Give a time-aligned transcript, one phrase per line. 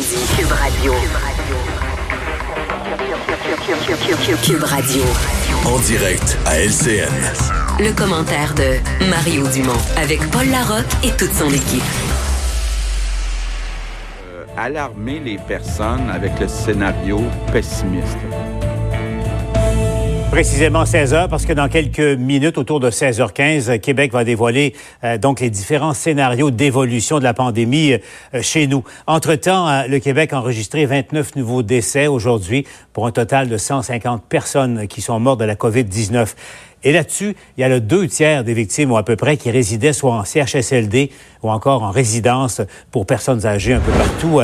[0.00, 0.16] dit.
[0.36, 0.92] Cube Radio.
[4.42, 5.02] Cube Radio.
[5.64, 7.08] En direct à LCN.
[7.80, 8.78] Le commentaire de
[9.10, 11.82] Mario Dumont avec Paul Larocque et toute son équipe.
[14.22, 17.20] Euh, alarmer les personnes avec le scénario
[17.52, 18.18] pessimiste.
[20.30, 25.16] Précisément 16 heures, parce que dans quelques minutes, autour de 16h15, Québec va dévoiler euh,
[25.16, 28.84] donc les différents scénarios d'évolution de la pandémie euh, chez nous.
[29.06, 34.22] Entre-temps, euh, le Québec a enregistré 29 nouveaux décès aujourd'hui pour un total de 150
[34.28, 36.34] personnes qui sont mortes de la COVID-19.
[36.84, 39.50] Et là-dessus, il y a le deux tiers des victimes, ou à peu près, qui
[39.50, 41.10] résidaient soit en CHSLD
[41.42, 42.60] ou encore en résidence
[42.92, 44.40] pour personnes âgées un peu partout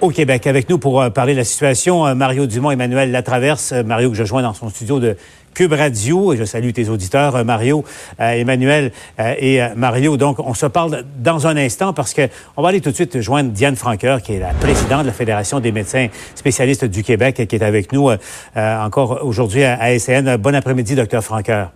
[0.00, 0.46] au Québec.
[0.46, 3.72] Avec nous pour euh, parler de la situation, euh, Mario Dumont, Emmanuel Latraverse.
[3.72, 5.16] Euh, Mario que je joins dans son studio de
[5.54, 6.32] Cube Radio.
[6.32, 7.84] Et je salue tes auditeurs, Mario,
[8.18, 10.16] Emmanuel et Mario.
[10.16, 13.20] Donc, on se parle dans un instant parce que on va aller tout de suite
[13.20, 17.46] joindre Diane Franqueur, qui est la présidente de la Fédération des médecins spécialistes du Québec,
[17.48, 18.10] qui est avec nous
[18.54, 20.36] encore aujourd'hui à, à SCN.
[20.36, 21.72] Bon après-midi, docteur Franqueur.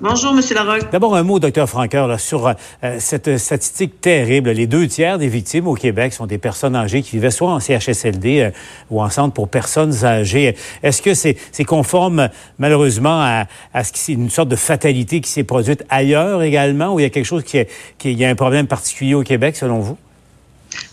[0.00, 0.40] Bonjour, M.
[0.54, 0.90] Larocque.
[0.90, 4.50] D'abord, un mot, docteur Franqueur, sur euh, cette statistique terrible.
[4.50, 7.60] Les deux tiers des victimes au Québec sont des personnes âgées qui vivaient soit en
[7.60, 8.50] CHSLD euh,
[8.90, 10.56] ou en centre pour personnes âgées.
[10.82, 15.84] Est-ce que c'est conforme, malheureusement, à, à ce une sorte de fatalité qui s'est produite
[15.88, 18.34] ailleurs également, ou il y a quelque chose qui, est, qui il y a un
[18.34, 19.96] problème particulier au Québec, selon vous?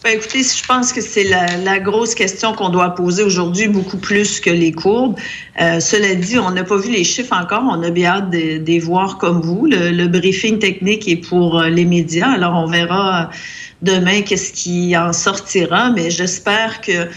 [0.03, 4.39] Ben, écoutez, je pense que c'est la, grosse question qu'on doit poser aujourd'hui, beaucoup plus
[4.39, 5.17] que les courbes.
[5.61, 7.63] Euh, cela dit, on n'a pas vu les chiffres encore.
[7.69, 9.65] On a bien hâte de, les voir comme vous.
[9.65, 12.29] Le, briefing technique est pour euh, les médias.
[12.29, 13.35] Alors, on verra euh,
[13.81, 15.91] demain qu'est-ce qui en sortira.
[15.91, 17.07] Mais j'espère que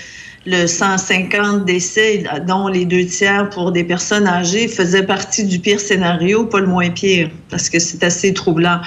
[0.44, 5.78] le 150 décès, dont les deux tiers pour des personnes âgées, faisait partie du pire
[5.78, 8.80] scénario, pas le moins pire, parce que c'est assez troublant.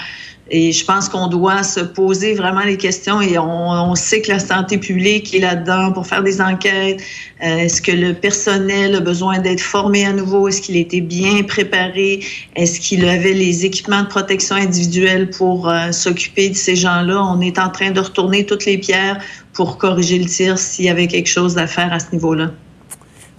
[0.51, 4.39] Et je pense qu'on doit se poser vraiment les questions et on, sait que la
[4.39, 7.01] santé publique est là-dedans pour faire des enquêtes.
[7.43, 10.47] Euh, est-ce que le personnel a besoin d'être formé à nouveau?
[10.47, 12.19] Est-ce qu'il était bien préparé?
[12.55, 17.23] Est-ce qu'il avait les équipements de protection individuelle pour euh, s'occuper de ces gens-là?
[17.23, 19.19] On est en train de retourner toutes les pierres
[19.53, 22.51] pour corriger le tir s'il y avait quelque chose à faire à ce niveau-là.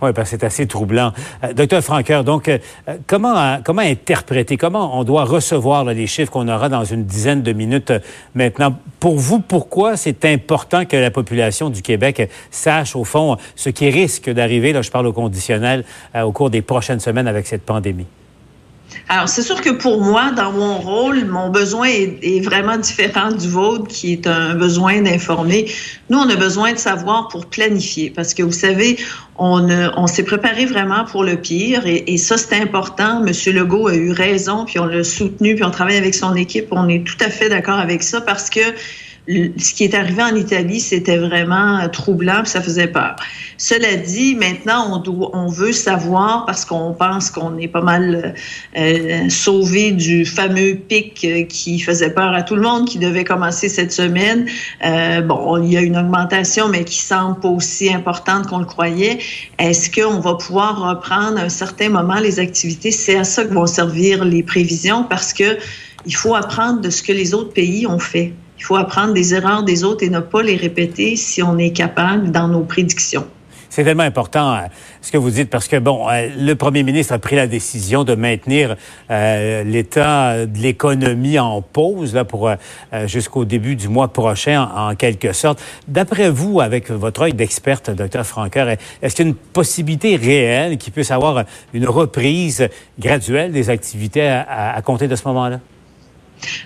[0.02, 1.12] Oui, parce que c'est assez troublant.
[1.42, 2.58] Euh, docteur Franqueur, donc, euh,
[3.06, 7.42] comment, euh, comment interpréter, comment on doit recevoir les chiffres qu'on aura dans une dizaine
[7.42, 7.92] de minutes
[8.34, 8.76] maintenant?
[9.00, 13.88] Pour vous, pourquoi c'est important que la population du Québec sache, au fond, ce qui
[13.88, 18.06] risque d'arriver, là, je parle au conditionnel, au cours des prochaines semaines avec cette pandémie?
[19.08, 23.48] Alors, c'est sûr que pour moi, dans mon rôle, mon besoin est, vraiment différent du
[23.48, 25.70] vôtre, qui est un besoin d'informer.
[26.10, 28.98] Nous, on a besoin de savoir pour planifier, parce que vous savez,
[29.38, 33.20] on, on s'est préparé vraiment pour le pire, et, et ça, c'est important.
[33.20, 36.66] Monsieur Legault a eu raison, puis on l'a soutenu, puis on travaille avec son équipe.
[36.70, 38.60] On est tout à fait d'accord avec ça, parce que
[39.28, 43.16] ce qui est arrivé en Italie, c'était vraiment euh, troublant, ça faisait peur.
[43.58, 48.34] Cela dit, maintenant, on, doit, on veut savoir, parce qu'on pense qu'on est pas mal
[48.76, 53.24] euh, sauvé du fameux pic euh, qui faisait peur à tout le monde, qui devait
[53.24, 54.46] commencer cette semaine.
[54.84, 58.66] Euh, bon, il y a une augmentation, mais qui semble pas aussi importante qu'on le
[58.66, 59.18] croyait.
[59.58, 62.90] Est-ce qu'on va pouvoir reprendre à un certain moment les activités?
[62.90, 65.56] C'est à ça que vont servir les prévisions, parce que
[66.04, 68.32] il faut apprendre de ce que les autres pays ont fait.
[68.58, 71.72] Il faut apprendre des erreurs des autres et ne pas les répéter si on est
[71.72, 73.26] capable dans nos prédictions.
[73.76, 74.60] C'est tellement important euh,
[75.02, 78.04] ce que vous dites parce que bon, euh, le premier ministre a pris la décision
[78.04, 78.76] de maintenir
[79.10, 82.50] euh, l'état de l'économie en pause là pour
[83.04, 85.62] jusqu'au début du mois prochain en, quelque sorte.
[85.88, 88.68] D'après vous, avec votre œil d'experte, docteur Franqueur,
[89.02, 91.44] est-ce qu'il y a une possibilité réelle qu'il puisse avoir
[91.74, 92.68] une reprise
[92.98, 95.60] graduelle des activités à compter de ce moment-là?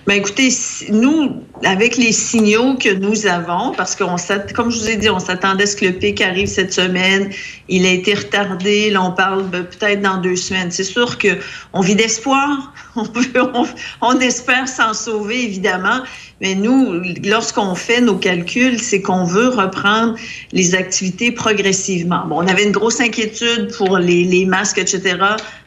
[0.06, 0.48] Ben écoutez,
[0.90, 4.16] nous, avec les signaux que nous avons, parce qu'on
[4.54, 7.30] comme je vous ai dit, on s'attendait à ce que le pic arrive cette semaine.
[7.68, 8.90] Il a été retardé.
[8.90, 10.70] Là, on parle peut-être dans deux semaines.
[10.70, 11.38] C'est sûr que
[11.72, 12.72] on vit d'espoir.
[12.96, 13.66] On,
[14.00, 16.00] on, espère s'en sauver, évidemment.
[16.40, 20.16] Mais nous, lorsqu'on fait nos calculs, c'est qu'on veut reprendre
[20.52, 22.26] les activités progressivement.
[22.26, 25.18] Bon, on avait une grosse inquiétude pour les, les masques, etc.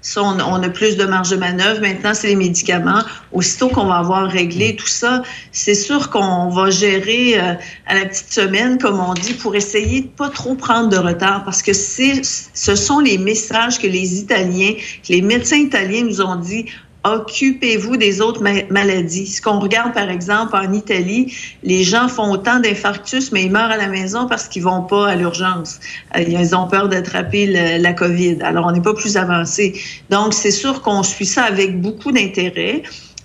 [0.02, 1.80] Ça, on, on, a plus de marge de manœuvre.
[1.80, 3.04] Maintenant, c'est les médicaments.
[3.32, 5.22] Aussitôt qu'on va avoir réglé tout ça,
[5.52, 7.54] c'est sûr qu'on va gérer euh,
[7.88, 11.44] à la petite semaine, comme on dit, pour essayer de pas trop prendre de retard,
[11.46, 14.74] parce que c'est, ce sont les messages que les Italiens,
[15.08, 16.66] que les médecins italiens nous ont dit
[17.04, 19.28] occupez-vous des autres maladies.
[19.28, 23.72] Ce qu'on regarde, par exemple, en Italie, les gens font autant d'infarctus, mais ils meurent
[23.72, 25.80] à la maison parce qu'ils vont pas à l'urgence.
[26.16, 27.46] Euh, ils ont peur d'attraper
[27.80, 28.42] la COVID.
[28.42, 29.80] Alors, on n'est pas plus avancé.
[30.10, 32.84] Donc, c'est sûr qu'on suit ça avec beaucoup d'intérêt.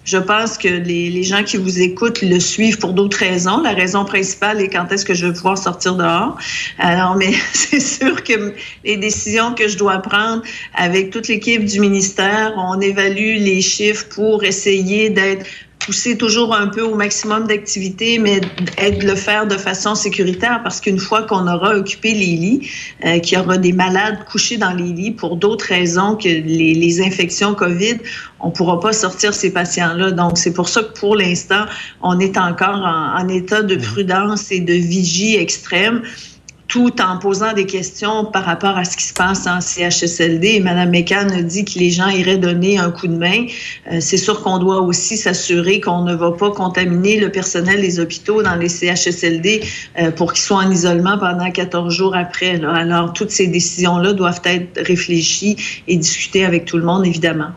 [0.08, 3.60] Je pense que les, gens qui vous écoutent le suivent pour d'autres raisons.
[3.60, 6.38] La raison principale est quand est-ce que je vais pouvoir sortir dehors.
[6.78, 8.55] Alors, mais c'est sûr que
[8.87, 10.43] les décisions que je dois prendre
[10.75, 15.44] avec toute l'équipe du ministère, on évalue les chiffres pour essayer d'être
[15.78, 20.80] pousser toujours un peu au maximum d'activité, mais de le faire de façon sécuritaire parce
[20.80, 22.70] qu'une fois qu'on aura occupé les lits,
[23.04, 26.75] euh, qu'il y aura des malades couchés dans les lits pour d'autres raisons que les,
[26.75, 27.98] les infections COVID,
[28.40, 30.10] on pourra pas sortir ces patients-là.
[30.12, 31.64] Donc, c'est pour ça que pour l'instant,
[32.02, 36.02] on est encore en, en état de prudence et de vigie extrême
[36.68, 40.60] tout en posant des questions par rapport à ce qui se passe en CHSLD.
[40.60, 43.46] Mme Mécan a dit que les gens iraient donner un coup de main.
[43.90, 47.98] Euh, c'est sûr qu'on doit aussi s'assurer qu'on ne va pas contaminer le personnel des
[48.00, 49.62] hôpitaux dans les CHSLD
[49.98, 52.58] euh, pour qu'ils soient en isolement pendant 14 jours après.
[52.58, 52.74] Là.
[52.74, 55.56] Alors, toutes ces décisions-là doivent être réfléchies
[55.88, 57.52] et discutées avec tout le monde, évidemment.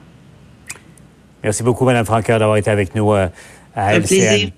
[1.44, 3.28] Merci beaucoup, Mme Franqueur, d'avoir été avec nous euh,
[3.76, 4.52] à Un plaisir.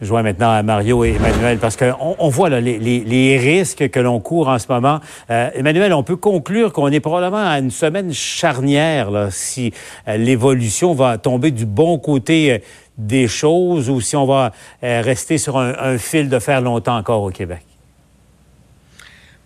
[0.00, 4.18] Je joins maintenant à Mario et Emmanuel parce qu'on on voit les, risques que l'on
[4.18, 4.98] court en ce moment.
[5.28, 9.74] Euh, Emmanuel, on peut conclure qu'on est probablement à une semaine charnière si
[10.08, 12.58] euh, l'évolution va tomber du bon côté euh,
[12.96, 14.52] des choses ou si on va
[14.82, 17.60] rester sur un, fil de fer longtemps encore au Québec.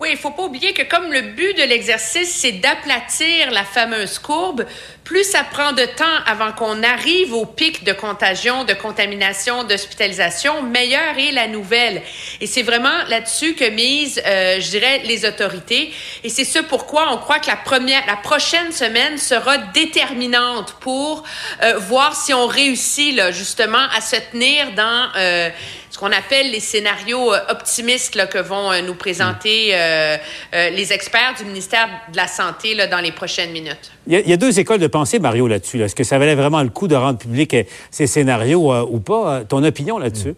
[0.00, 4.18] Oui, il faut pas oublier que comme le but de l'exercice, c'est d'aplatir la fameuse
[4.18, 4.64] courbe,
[5.04, 10.62] plus ça prend de temps avant qu'on arrive au pic de contagion, de contamination, d'hospitalisation,
[10.62, 12.02] meilleure est la nouvelle.
[12.40, 15.92] Et c'est vraiment là-dessus que misent, euh, je dirais, les autorités.
[16.22, 21.22] Et c'est ce pourquoi on croit que la première, la prochaine semaine sera déterminante pour
[21.62, 25.50] euh, voir si on réussit là, justement à se tenir dans euh,
[25.94, 30.16] ce qu'on appelle les scénarios euh, optimistes là, que vont euh, nous présenter euh,
[30.52, 33.93] les experts du ministère de la Santé là, dans les prochaines minutes.
[34.06, 35.78] Il y, a, deux écoles de pensée, Mario, là-dessus.
[35.78, 35.86] Là.
[35.86, 37.56] Est-ce que ça valait vraiment le coup de rendre public
[37.90, 39.42] ces scénarios euh, ou pas?
[39.48, 40.34] Ton opinion là-dessus?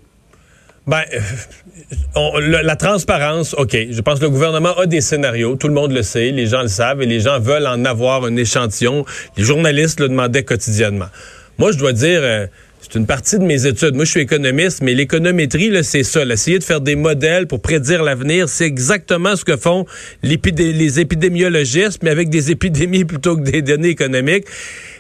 [0.87, 1.03] Ben,
[2.15, 3.77] on, le, la transparence, OK.
[3.91, 5.57] Je pense que le gouvernement a des scénarios.
[5.57, 6.31] Tout le monde le sait.
[6.31, 9.05] Les gens le savent et les gens veulent en avoir un échantillon.
[9.37, 11.09] Les journalistes le demandaient quotidiennement.
[11.59, 12.49] Moi, je dois dire...
[12.89, 13.97] C'est une partie de mes études.
[13.97, 16.25] Moi, je suis économiste, mais l'économétrie, c'est ça.
[16.25, 19.87] Essayer de faire des modèles pour prédire l'avenir, c'est exactement ce que font
[20.23, 24.45] les épidémiologistes, mais avec des épidémies plutôt que des données économiques.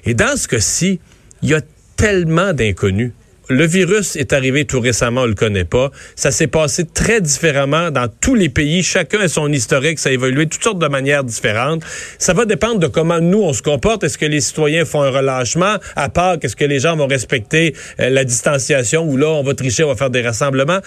[0.05, 0.99] Et dans ce cas-ci,
[1.43, 1.61] il y a
[1.95, 3.13] tellement d'inconnus
[3.49, 5.91] le virus est arrivé tout récemment, on le connaît pas.
[6.15, 8.83] Ça s'est passé très différemment dans tous les pays.
[8.83, 11.83] Chacun a son historique, ça a évolué de toutes sortes de manières différentes.
[12.19, 14.05] Ça va dépendre de comment nous on se comporte.
[14.05, 15.77] Est-ce que les citoyens font un relâchement?
[15.95, 19.55] À part qu'est-ce que les gens vont respecter euh, la distanciation ou là on va
[19.55, 20.81] tricher, on va faire des rassemblements?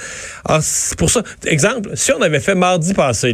[0.45, 0.63] Alors
[0.97, 1.23] pour ça.
[1.45, 3.33] Exemple, si on avait fait mardi passé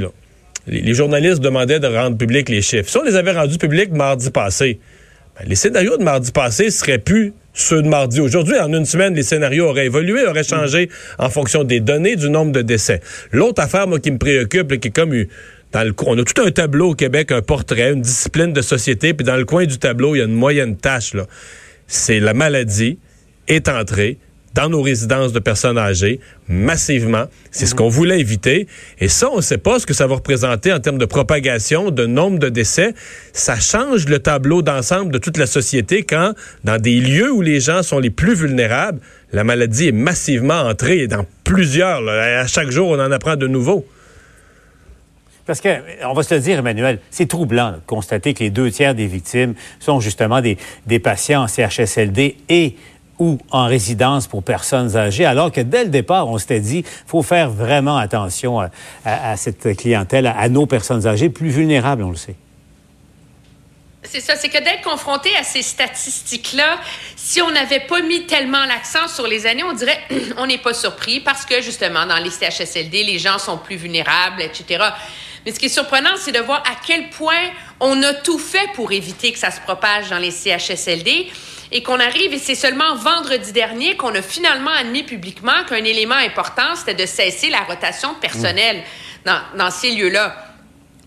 [0.68, 2.90] les, journalistes demandaient de rendre publics les chiffres.
[2.90, 4.80] Si on les avait rendus publics mardi passé,
[5.38, 8.20] ben, les scénarios de mardi passé seraient plus ceux de mardi.
[8.20, 12.30] Aujourd'hui, en une semaine, les scénarios auraient évolué, auraient changé en fonction des données, du
[12.30, 13.00] nombre de décès.
[13.32, 15.14] L'autre affaire, moi, qui me préoccupe, là, qui est comme
[15.72, 19.14] dans le, on a tout un tableau au Québec, un portrait, une discipline de société,
[19.14, 21.14] puis dans le coin du tableau, il y a une moyenne tâche.
[21.14, 21.26] Là.
[21.88, 23.00] C'est la maladie
[23.48, 24.18] est entrée
[24.56, 27.26] dans nos résidences de personnes âgées massivement.
[27.52, 28.68] C'est ce qu'on voulait éviter.
[29.00, 31.92] Et ça, on ne sait pas ce que ça va représenter en termes de propagation,
[31.92, 32.94] de nombre de décès.
[33.34, 37.60] Ça change le tableau d'ensemble de toute la société quand, dans des lieux où les
[37.60, 39.00] gens sont les plus vulnérables,
[39.34, 42.02] la maladie est massivement entrée dans plusieurs.
[42.02, 43.86] Là, à chaque jour, on en apprend de nouveaux.
[45.46, 45.70] Parce que,
[46.04, 49.06] on va se le dire, Emmanuel, c'est troublant de constater que les deux tiers des
[49.06, 50.58] victimes sont justement des,
[50.88, 52.76] des patients en CHSLD et
[53.20, 57.24] ou en résidence pour personnes âgées, alors que dès le départ, on s'était dit, faut
[57.24, 58.60] faire vraiment attention
[59.06, 62.36] à, cette clientèle, à, à, nos personnes âgées plus vulnérables, on le sait.
[64.04, 66.80] C'est ça, c'est que d'être confronté à ces statistiques-là,
[67.16, 70.00] si on n'avait pas mis tellement l'accent sur les années, on dirait
[70.38, 74.42] on n'est pas surpris parce que justement, dans les CHSLD, les gens sont plus vulnérables,
[74.42, 74.84] etc.
[75.46, 78.68] Mais ce qui est surprenant, c'est de voir à quel point on a tout fait
[78.74, 81.28] pour éviter que ça se propage dans les CHSLD
[81.72, 86.16] et qu'on arrive, et c'est seulement vendredi dernier qu'on a finalement admis publiquement qu'un élément
[86.16, 88.82] important, c'était de cesser la rotation de personnel mmh.
[89.26, 90.36] dans, dans ces lieux-là.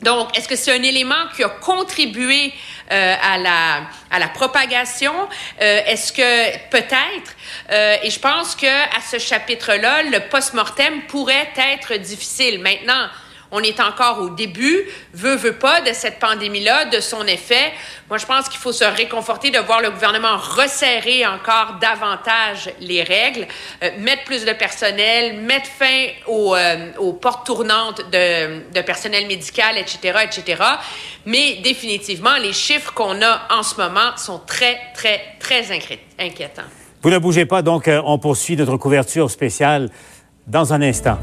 [0.02, 2.52] Donc, est-ce que c'est un élément qui a contribué
[2.92, 5.12] euh, à, la, à la propagation?
[5.60, 7.34] Euh, est-ce que peut-être,
[7.72, 12.60] euh, et je pense que à ce chapitre-là, le post-mortem pourrait être difficile.
[12.60, 13.08] Maintenant,
[13.50, 17.72] on est encore au début, veut, veut pas, de cette pandémie-là, de son effet.
[18.08, 23.02] Moi, je pense qu'il faut se réconforter de voir le gouvernement resserrer encore davantage les
[23.02, 23.46] règles,
[23.82, 29.26] euh, mettre plus de personnel, mettre fin aux, euh, aux portes tournantes de, de, personnel
[29.26, 30.62] médical, etc., etc.
[31.26, 35.64] Mais définitivement, les chiffres qu'on a en ce moment sont très, très, très
[36.18, 36.62] inquiétants.
[37.02, 39.88] Vous ne bougez pas, donc euh, on poursuit notre couverture spéciale
[40.46, 41.18] dans un instant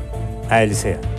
[0.49, 1.14] à LCN.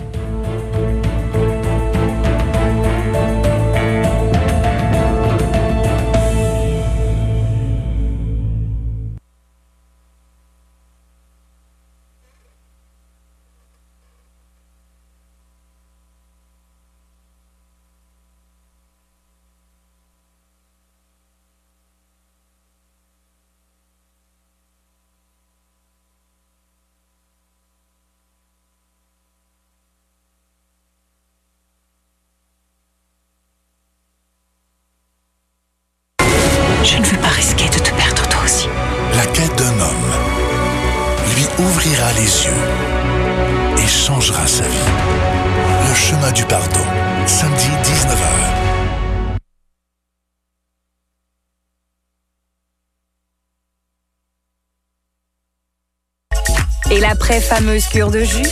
[56.90, 58.46] Et l'après fameuse cure de jus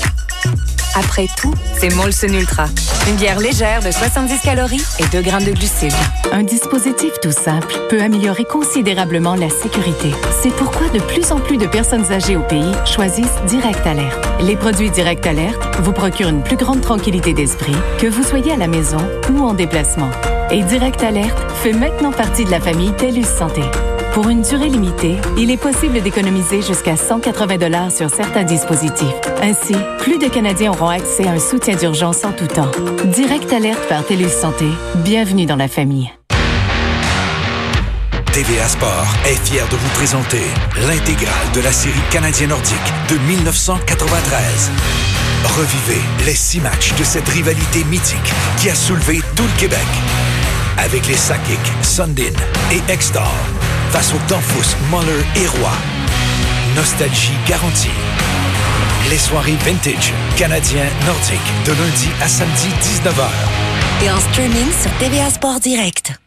[0.97, 2.67] Après tout, c'est Molson Ultra.
[3.09, 5.95] Une bière légère de 70 calories et 2 grammes de glucides.
[6.33, 10.11] Un dispositif tout simple peut améliorer considérablement la sécurité.
[10.43, 14.19] C'est pourquoi de plus en plus de personnes âgées au pays choisissent Direct Alert.
[14.41, 18.57] Les produits Direct Alert vous procurent une plus grande tranquillité d'esprit que vous soyez à
[18.57, 18.99] la maison
[19.33, 20.11] ou en déplacement.
[20.51, 23.63] Et Direct Alert fait maintenant partie de la famille TELUS Santé.
[24.15, 29.13] Pour une durée limitée, il est possible d'économiser jusqu'à 180 dollars sur certains dispositifs.
[29.43, 32.71] Ainsi, plus de Canadiens auront accès à un soutien d'urgence en tout temps.
[33.07, 34.67] Direct Alerte par TELUS Santé.
[34.99, 36.13] Bienvenue dans la famille.
[38.33, 40.43] TVA Sport est fier de vous présenter
[40.87, 44.71] l'intégrale de la série canadienne nordique de 1993.
[45.59, 49.89] Revivez les six matchs de cette rivalité mythique qui a soulevé tout le Québec.
[50.79, 52.33] Avec les Sakic, Sundin
[52.71, 53.33] et Extar
[53.95, 55.71] face aux Danfous, Muller et Roy.
[56.75, 57.95] Nostalgie garantie.
[59.09, 64.05] Les soirées vintage canadiens nordiques de lundi à samedi 19h.
[64.05, 66.24] Et en streaming sur TVA Sport Direct.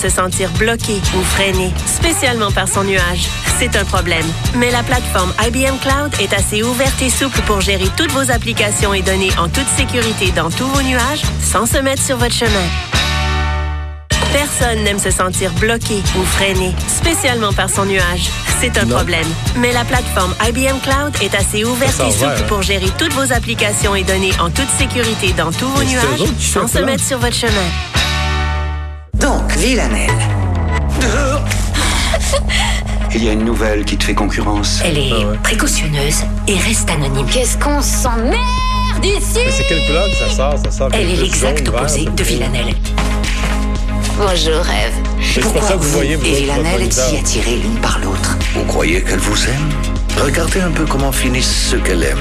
[0.00, 3.28] Se sentir bloqué ou freiné, spécialement par son nuage.
[3.58, 4.24] C'est un problème.
[4.56, 8.94] Mais la plateforme IBM Cloud est assez ouverte et souple pour gérer toutes vos applications
[8.94, 12.66] et données en toute sécurité dans tous vos nuages sans se mettre sur votre chemin.
[14.32, 18.30] Personne n'aime se sentir bloqué ou freiné, spécialement par son nuage.
[18.60, 19.26] C'est un problème.
[19.56, 22.44] Mais la plateforme IBM Cloud est assez ouverte et souple hein.
[22.48, 26.68] pour gérer toutes vos applications et données en toute sécurité dans tous vos nuages sans
[26.68, 27.89] se mettre sur votre chemin.
[29.60, 30.10] Villanelle.
[33.14, 34.80] Il y a une nouvelle qui te fait concurrence.
[34.82, 35.12] Elle est
[35.42, 37.26] précautionneuse et reste anonyme.
[37.26, 39.40] Qu'est-ce qu'on s'emmerde ici?
[39.44, 40.54] Mais c'est quelle couleur que ça sort?
[40.64, 42.74] Ça sort Elle est l'exact opposé de Villanelle.
[44.16, 44.94] Bonjour, Rêve.
[45.22, 47.20] C'est pour ça que vous voyez, vous et Villanelle votre êtes si moniteur.
[47.20, 48.38] attirées l'une par l'autre?
[48.54, 49.68] Vous croyez qu'elle vous aime?
[50.24, 52.16] Regardez un peu comment finissent ceux qu'elle aime.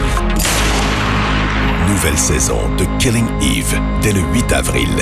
[1.87, 4.89] Nouvelle saison de Killing Eve dès le 8 avril.–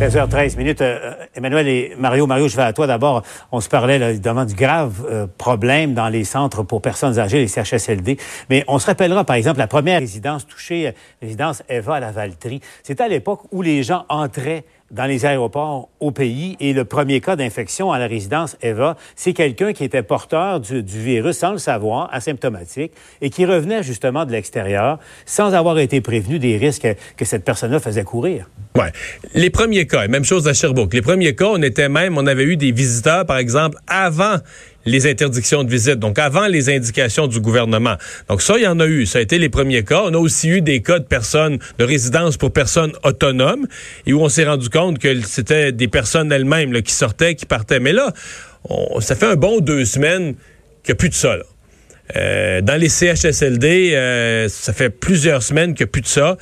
[0.00, 0.80] 16h13 minutes.
[0.80, 3.22] Euh, Emmanuel et Mario, Mario, je vais à toi d'abord.
[3.52, 7.38] On se parlait là, évidemment du grave euh, problème dans les centres pour personnes âgées,
[7.38, 8.16] les CHSLD.
[8.48, 12.12] Mais on se rappellera, par exemple, la première résidence touchée, euh, résidence Eva à la
[12.12, 12.62] Valtrie.
[12.82, 17.20] C'était à l'époque où les gens entraient dans les aéroports au pays et le premier
[17.20, 21.58] cas d'infection à la résidence Eva, c'est quelqu'un qui était porteur du, virus sans le
[21.58, 27.24] savoir, asymptomatique, et qui revenait justement de l'extérieur sans avoir été prévenu des risques que
[27.24, 28.48] cette personne-là faisait courir.
[28.76, 28.92] Ouais.
[29.34, 30.94] Les premiers cas, même chose à Sherbrooke.
[30.94, 34.36] Les premiers cas, on était même, on avait eu des visiteurs, par exemple, avant
[34.84, 37.96] les interdictions de visite, donc avant les indications du gouvernement.
[38.28, 39.06] Donc ça, il y en a eu.
[39.06, 40.02] Ça a été les premiers cas.
[40.04, 43.66] On a aussi eu des cas de personnes, de résidence pour personnes autonomes,
[44.06, 47.80] et où on s'est rendu compte que c'était des personnes elles-mêmes qui sortaient, qui partaient.
[47.80, 48.12] Mais là,
[49.00, 50.34] ça fait un bon deux semaines
[50.82, 51.36] qu'il n'y a plus de ça.
[52.16, 56.36] Euh, dans les CHSLD, euh, ça fait plusieurs semaines qu'il n'y a plus de ça.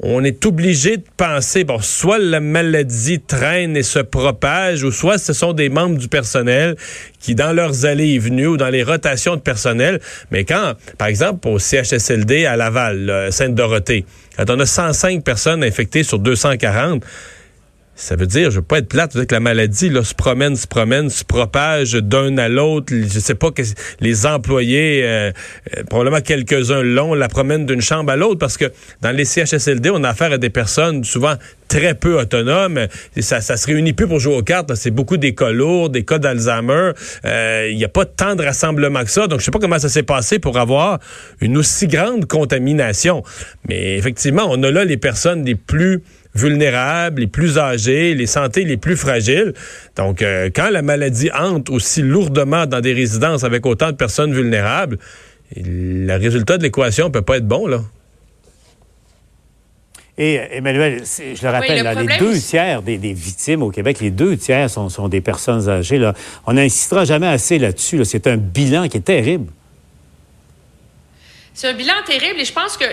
[0.00, 5.18] On est obligé de penser, bon, soit la maladie traîne et se propage, ou soit
[5.18, 6.76] ce sont des membres du personnel
[7.18, 10.00] qui, dans leurs allées et venues ou dans les rotations de personnel,
[10.30, 14.06] mais quand, par exemple, au CHSLD à Laval, Sainte-Dorothée,
[14.38, 17.04] quand on a 105 personnes infectées sur 240,
[18.00, 20.66] ça veut dire, je veux pas être plate, que la maladie là, se promène, se
[20.66, 22.94] promène, se propage d'un à l'autre.
[22.94, 23.60] Je sais pas que
[24.00, 25.30] les employés, euh,
[25.76, 29.90] euh, probablement quelques-uns l'ont, la promènent d'une chambre à l'autre parce que dans les CHSLD,
[29.90, 31.34] on a affaire à des personnes souvent
[31.68, 32.86] très peu autonomes.
[33.20, 34.74] ça, ça se réunit plus pour jouer aux cartes.
[34.74, 36.92] C'est beaucoup des cas lourds, des cas d'Alzheimer.
[37.26, 39.26] Euh, il n'y a pas tant de rassemblements que ça.
[39.26, 40.98] Donc, je sais pas comment ça s'est passé pour avoir
[41.40, 43.22] une aussi grande contamination.
[43.68, 46.02] Mais effectivement, on a là les personnes les plus
[46.34, 49.54] vulnérables, les plus âgés, les santé les plus fragiles.
[49.96, 54.32] Donc, euh, quand la maladie hante aussi lourdement dans des résidences avec autant de personnes
[54.32, 54.98] vulnérables,
[55.56, 57.80] le résultat de l'équation peut pas être bon, là.
[60.18, 64.68] Et Emmanuel, je le rappelle, les deux tiers des, victimes au Québec, les deux tiers
[64.68, 65.96] sont, sont des personnes âgées.
[65.96, 66.12] Là.
[66.46, 68.04] On n'insistera jamais assez là-dessus.
[68.04, 69.46] C'est un bilan qui est terrible.
[71.60, 72.86] C'est un bilan terrible et je pense que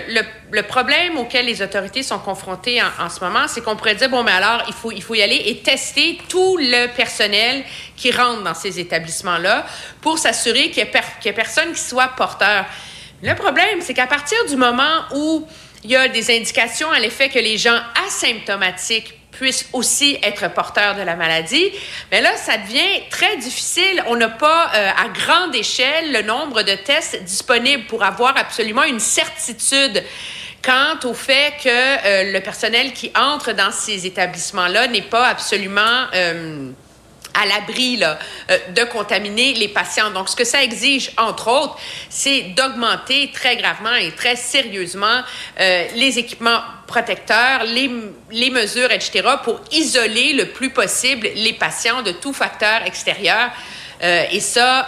[0.50, 4.22] le, problème auquel les autorités sont confrontées en, ce moment, c'est qu'on pourrait dire, bon,
[4.22, 7.64] mais alors, il faut, il faut y aller et tester tout le personnel
[7.96, 9.64] qui rentre dans ces établissements-là
[10.02, 12.66] pour s'assurer qu'il n'y ait, personne qui soit porteur.
[13.22, 15.46] Le problème, c'est qu'à partir du moment où
[15.82, 20.96] il y a des indications à l'effet que les gens asymptomatiques puissent aussi être porteurs
[20.96, 21.70] de la maladie.
[22.10, 24.02] Mais là, ça devient très difficile.
[24.08, 28.82] On n'a pas euh, à grande échelle le nombre de tests disponibles pour avoir absolument
[28.82, 30.02] une certitude
[30.64, 36.06] quant au fait que euh, le personnel qui entre dans ces établissements-là n'est pas absolument...
[36.14, 36.70] Euh,
[37.38, 38.14] à l'abri euh,
[38.70, 40.10] de contaminer les patients.
[40.10, 41.78] Donc, ce que ça exige, entre autres,
[42.10, 45.22] c'est d'augmenter très gravement et très sérieusement
[45.60, 52.12] euh, les équipements protecteurs, les, mesures, etc., pour isoler le plus possible les patients de
[52.12, 53.50] tout facteur extérieur.
[54.00, 54.86] Euh, et ça,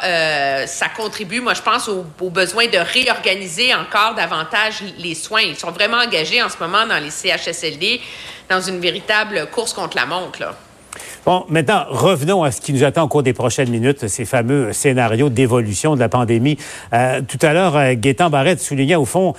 [0.66, 5.42] ça contribue, moi, je pense, au, besoin de réorganiser encore davantage les soins.
[5.42, 8.00] Ils sont vraiment engagés en ce moment dans les CHSLD
[8.49, 10.54] dans une véritable course contre la montre.
[11.26, 14.73] Bon, maintenant, revenons à ce qui nous attend au cours des prochaines minutes, ces fameux
[14.73, 16.56] scénarios d'évolution de la pandémie.
[16.92, 19.35] Euh, tout à l'heure, euh, Gaétan Barrette soulignait au fond,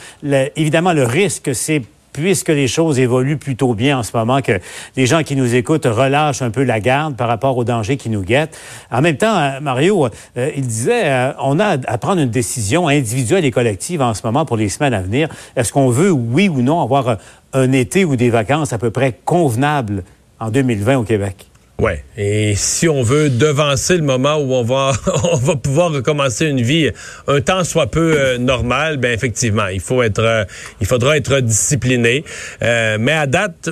[0.56, 1.82] évidemment, le risque, c'est
[2.14, 4.60] puisque les choses évoluent plutôt bien en ce moment, que
[4.98, 8.10] les gens qui nous écoutent relâchent un peu la garde par rapport aux dangers qui
[8.10, 8.58] nous guettent.
[8.92, 13.52] En même temps, euh, Mario, il disait, on a à prendre une décision individuelle et
[13.52, 15.30] collective en ce moment pour les semaines à venir.
[15.56, 17.18] Est-ce qu'on veut, oui ou non, avoir
[17.54, 20.04] un été ou des vacances à peu près convenables
[20.40, 21.51] en 2020 au Québec?
[21.82, 22.04] Ouais.
[22.16, 24.92] Et si on veut devancer le moment où on va
[25.32, 26.92] on va pouvoir recommencer une vie
[27.28, 30.46] un temps soit peu euh, normal, ben effectivement, il faut être euh,
[30.80, 32.24] il faudra être discipliné.
[32.62, 33.68] Euh, mais à date,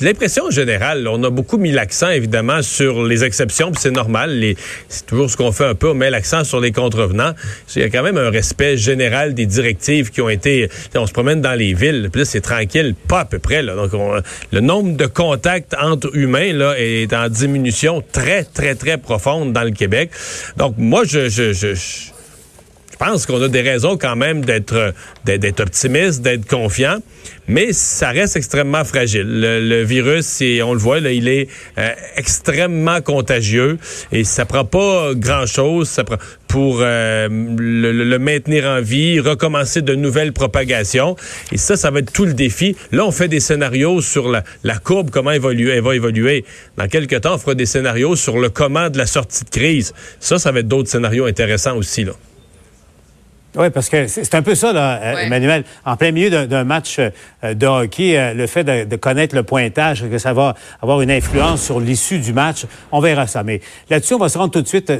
[0.00, 4.42] l'impression générale, on a beaucoup mis l'accent évidemment sur les exceptions, puis c'est normal.
[4.88, 7.32] c'est toujours ce qu'on fait un peu, on met l'accent sur les contrevenants.
[7.76, 10.68] Il y a quand même un respect général des directives qui ont été.
[10.96, 13.62] On se promène dans les villes, puis là c'est tranquille, pas à peu près.
[13.62, 13.76] Là.
[13.76, 13.92] Donc
[14.50, 17.51] le nombre de contacts entre humains là est en diminution
[18.00, 20.10] très, très, très profonde dans le Québec.
[20.56, 22.11] Donc, moi, je, je
[23.02, 26.98] pense qu'on a des raisons quand même d'être d'être optimiste, d'être confiant,
[27.48, 29.40] mais ça reste extrêmement fragile.
[29.40, 33.78] Le, virus, on le voit, là, il est euh, extrêmement contagieux
[34.12, 39.94] et ça prend pas grand-chose ça prend, pour euh, le, maintenir en vie, recommencer de
[39.94, 41.16] nouvelles propagations.
[41.50, 42.76] Et ça, ça va être tout le défi.
[42.92, 46.44] Là, on fait des scénarios sur la, la courbe, comment évoluer, elle va évoluer.
[46.76, 49.92] Dans quelques temps, on fera des scénarios sur le comment de la sortie de crise.
[50.20, 52.04] Ça, ça va être d'autres scénarios intéressants aussi.
[52.04, 52.12] Là.
[53.54, 55.64] Oui, parce que c'est un peu ça, là, euh, Emmanuel.
[55.84, 60.08] En plein milieu d'un match euh, de hockey, euh, le fait de, connaître le pointage,
[60.08, 63.42] que ça va avoir une influence sur l'issue du match, on verra ça.
[63.42, 63.60] Mais
[63.90, 64.90] là-dessus, on va se rendre tout de suite.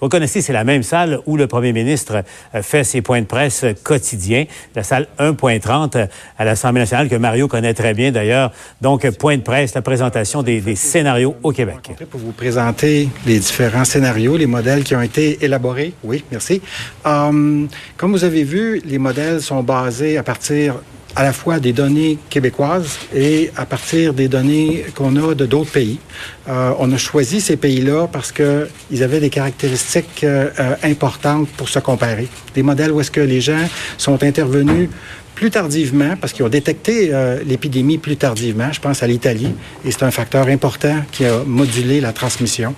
[0.00, 2.22] Vous connaissez, c'est la même salle où le premier ministre
[2.62, 7.74] fait ses points de presse quotidiens, la salle 1.30 à l'Assemblée nationale, que Mario connaît
[7.74, 8.52] très bien d'ailleurs.
[8.82, 11.92] Donc, point de presse, la présentation des, des scénarios au Québec.
[12.10, 15.94] Pour vous présenter les différents scénarios, les modèles qui ont été élaborés.
[16.02, 16.60] Oui, merci.
[17.04, 20.76] Um, comme vous avez vu, les modèles sont basés à partir
[21.16, 25.70] à la fois des données québécoises et à partir des données qu'on a de d'autres
[25.70, 25.98] pays.
[26.46, 31.70] Euh, on a choisi ces pays-là parce qu'ils avaient des caractéristiques euh, euh, importantes pour
[31.70, 32.28] se comparer.
[32.54, 34.90] Des modèles où est-ce que les gens sont intervenus
[35.36, 39.52] plus tardivement, parce qu'ils ont détecté euh, l'épidémie plus tardivement, je pense à l'Italie,
[39.84, 42.74] et c'est un facteur important qui a modulé la transmission.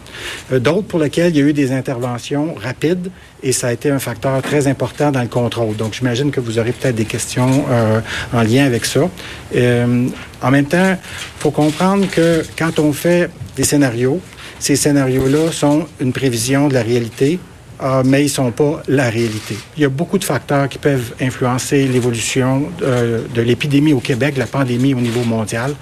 [0.52, 3.10] Euh, d'autres pour lesquels il y a eu des interventions rapides,
[3.44, 5.76] et ça a été un facteur très important dans le contrôle.
[5.76, 8.00] Donc, j'imagine que vous aurez peut-être des questions euh,
[8.32, 9.08] en lien avec ça.
[9.54, 14.20] en même temps, il faut comprendre que quand on fait des scénarios,
[14.58, 17.38] ces scénarios-là sont une prévision de la réalité
[17.80, 19.56] euh, mais ils ne sont pas la réalité.
[19.76, 24.36] Il y a beaucoup de facteurs qui peuvent influencer l'évolution euh, de l'épidémie au Québec,
[24.36, 25.74] la pandémie au niveau mondial.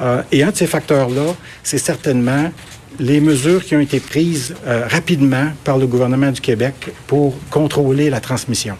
[0.00, 2.50] Euh, et un de ces facteurs-là, c'est certainement
[2.98, 8.20] les mesures qui ont été prises rapidement par le gouvernement du Québec pour contrôler la
[8.20, 8.76] transmission.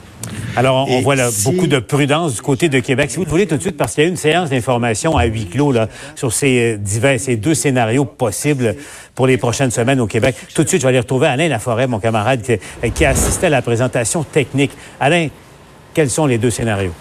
[0.56, 3.10] Alors, on, voit là, beaucoup de prudence du côté de Québec.
[3.10, 5.24] Si vous voulez tout de suite, parce qu'il y a eu une séance d'information à
[5.24, 8.76] huis clos là, sur ces divers, ces deux scénarios possibles
[9.14, 10.37] pour les prochaines semaines au Québec.
[10.54, 13.46] Tout de suite, je vais aller retrouver Alain Laforêt, mon camarade, qui, qui a assisté
[13.46, 14.72] à la présentation technique.
[15.00, 15.28] Alain,
[15.92, 16.92] quels sont les deux scénarios?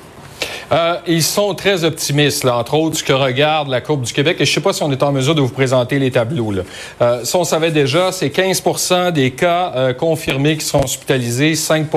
[0.71, 4.37] Euh, ils sont très optimistes, là, entre autres, ce que regarde la courbe du Québec.
[4.39, 6.51] Et je ne sais pas si on est en mesure de vous présenter les tableaux.
[6.51, 6.63] Là.
[7.01, 11.87] Euh, on savait déjà, c'est 15 des cas euh, confirmés qui seront hospitalisés, 5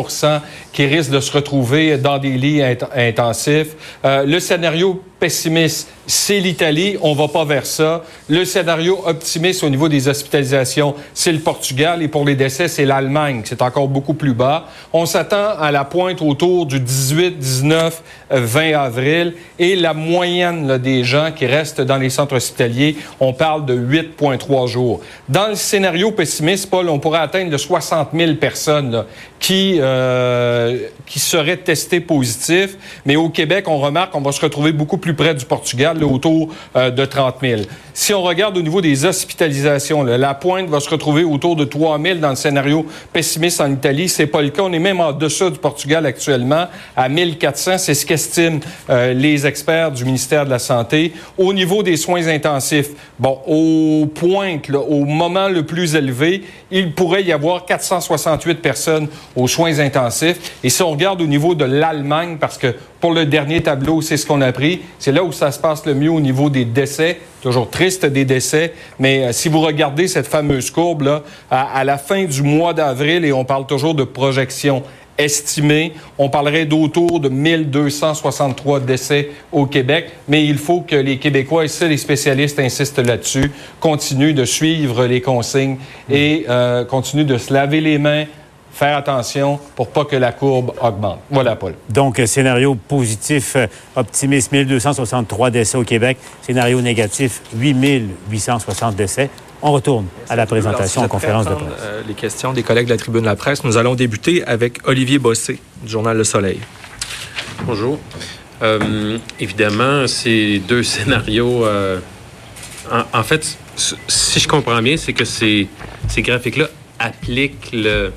[0.72, 2.62] qui risquent de se retrouver dans des lits
[2.94, 3.74] intensifs.
[4.04, 6.96] Euh, le scénario pessimiste, c'est l'Italie.
[7.00, 8.02] On va pas vers ça.
[8.28, 12.02] Le scénario optimiste au niveau des hospitalisations, c'est le Portugal.
[12.02, 13.42] Et pour les décès, c'est l'Allemagne.
[13.44, 14.66] C'est encore beaucoup plus bas.
[14.92, 19.34] On s'attend à la pointe autour du 18, 19, 20 avril.
[19.58, 24.66] Et la moyenne des gens qui restent dans les centres hospitaliers, on parle de 8,3
[24.68, 25.00] jours.
[25.28, 29.04] Dans le scénario pessimiste, Paul, on pourrait atteindre de 60 000 personnes
[29.38, 32.76] qui, euh, qui seraient testées positifs.
[33.04, 36.48] Mais au Québec, on remarque qu'on va se retrouver beaucoup plus près du Portugal, autour
[36.76, 37.62] euh, de 30 000.
[37.94, 41.98] Si on regarde au niveau des hospitalisations, la pointe va se retrouver autour de 3
[41.98, 44.08] 000 dans le scénario pessimiste en Italie.
[44.08, 44.62] C'est pas le cas.
[44.62, 47.78] On est même en deçà du Portugal actuellement, à 1400.
[47.78, 51.12] C'est ce qu'estiment euh, les experts du ministère de la Santé.
[51.38, 57.24] Au niveau des soins intensifs, bon, au pointe, au moment le plus élevé, il pourrait
[57.24, 60.58] y avoir 468 personnes aux soins intensifs.
[60.64, 64.16] Et si on regarde au niveau de l'Allemagne, parce que pour le dernier tableau, c'est
[64.16, 66.64] ce qu'on a pris, c'est là où ça se passe le mieux au niveau des
[66.64, 67.18] décès.
[67.42, 71.98] Toujours triste des décès, mais euh, si vous regardez cette fameuse courbe là, à, la
[71.98, 74.82] fin du mois d'avril, et on parle toujours de projection
[75.18, 81.64] estimée, on parlerait d'autour de 1263 décès au Québec, mais il faut que les Québécois,
[81.64, 85.76] et ça les spécialistes insistent là-dessus, continuent de suivre les consignes
[86.10, 88.24] et euh, continuent de se laver les mains,
[88.76, 91.20] faire attention pour pas que la courbe augmente.
[91.30, 91.74] Voilà, Paul.
[91.88, 96.18] Donc, scénario positif, euh, optimiste, 1263 décès au Québec.
[96.42, 99.30] Scénario négatif, 8860 décès.
[99.62, 101.68] On retourne à la présentation en conférence de presse.
[101.80, 103.64] Euh, les questions des collègues de la Tribune de la presse.
[103.64, 106.60] Nous allons débuter avec Olivier Bossé, du journal Le Soleil.
[107.64, 107.98] Bonjour.
[108.62, 111.64] Euh, évidemment, ces deux scénarios,
[113.14, 113.56] en, fait,
[114.06, 115.66] si je comprends bien, c'est que ces,
[116.08, 116.66] ces graphiques-là
[116.98, 118.12] appliquent le,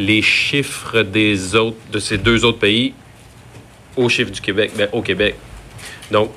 [0.00, 2.94] les chiffres des autres, de ces deux autres pays
[3.96, 5.34] aux chiffres du Québec, ben, au Québec.
[6.10, 6.30] Donc,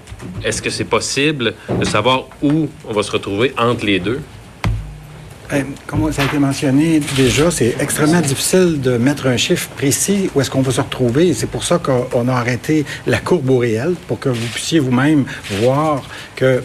[0.44, 4.20] est-ce que c'est possible de savoir où on va se retrouver entre les deux?
[5.54, 10.30] Eh, comme ça a été mentionné déjà, c'est extrêmement difficile de mettre un chiffre précis
[10.36, 11.34] où est-ce qu'on va se retrouver.
[11.34, 15.26] C'est pour ça qu'on a arrêté la courbe au réel, pour que vous puissiez vous-même
[15.62, 16.04] voir
[16.36, 16.64] que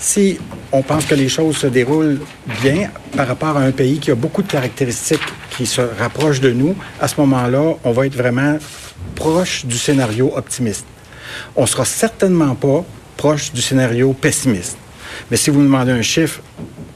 [0.00, 0.38] si
[0.72, 2.20] on pense que les choses se déroulent
[2.62, 6.52] bien par rapport à un pays qui a beaucoup de caractéristiques qui se rapprochent de
[6.52, 8.58] nous, à ce moment-là, on va être vraiment
[9.14, 10.86] proche du scénario optimiste.
[11.54, 12.84] On sera certainement pas
[13.16, 14.78] proche du scénario pessimiste.
[15.30, 16.40] Mais si vous me demandez un chiffre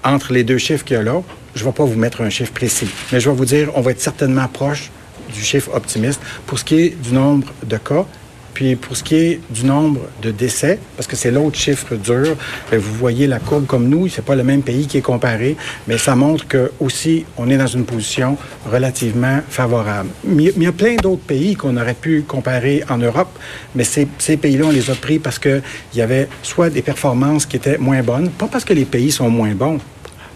[0.02, 1.22] entre les deux chiffres qu'il y a là,
[1.54, 2.88] je ne vais pas vous mettre un chiffre précis.
[3.12, 4.90] Mais je vais vous dire, on va être certainement proche
[5.32, 8.06] du chiffre optimiste pour ce qui est du nombre de cas
[8.54, 12.36] puis pour ce qui est du nombre de décès, parce que c'est l'autre chiffre dur,
[12.70, 15.56] ben, vous voyez la courbe comme nous, c'est pas le même pays qui est comparé,
[15.88, 18.38] mais ça montre que aussi on est dans une position
[18.70, 20.10] relativement favorable.
[20.26, 23.36] Il y a plein d'autres pays qu'on aurait pu comparer en Europe,
[23.74, 25.62] mais ces, ces pays-là, on les a pris parce qu'il
[25.94, 29.28] y avait soit des performances qui étaient moins bonnes, pas parce que les pays sont
[29.28, 29.80] moins bons,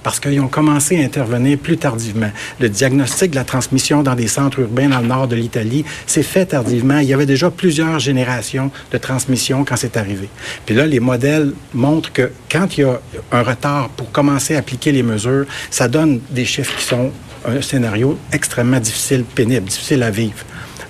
[0.03, 2.31] parce qu'ils ont commencé à intervenir plus tardivement.
[2.61, 6.23] Le diagnostic de la transmission dans des centres urbains dans le nord de l'Italie s'est
[6.23, 6.99] fait tardivement.
[6.99, 10.29] Il y avait déjà plusieurs générations de transmission quand c'est arrivé.
[10.67, 13.01] Puis là, les modèles montrent que quand il y a
[13.33, 17.11] un retard pour commencer à appliquer les mesures, ça donne des chiffres qui sont
[17.45, 20.45] un scénario extrêmement difficile, pénible, difficile à vivre.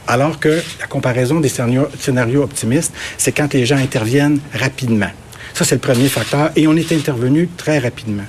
[0.06, 5.10] Alors que la comparaison des scénarios, optimistes, c'est quand les gens interviennent rapidement.
[5.52, 6.50] Ça, c'est le premier facteur.
[6.56, 8.24] Et on est intervenu très rapidement.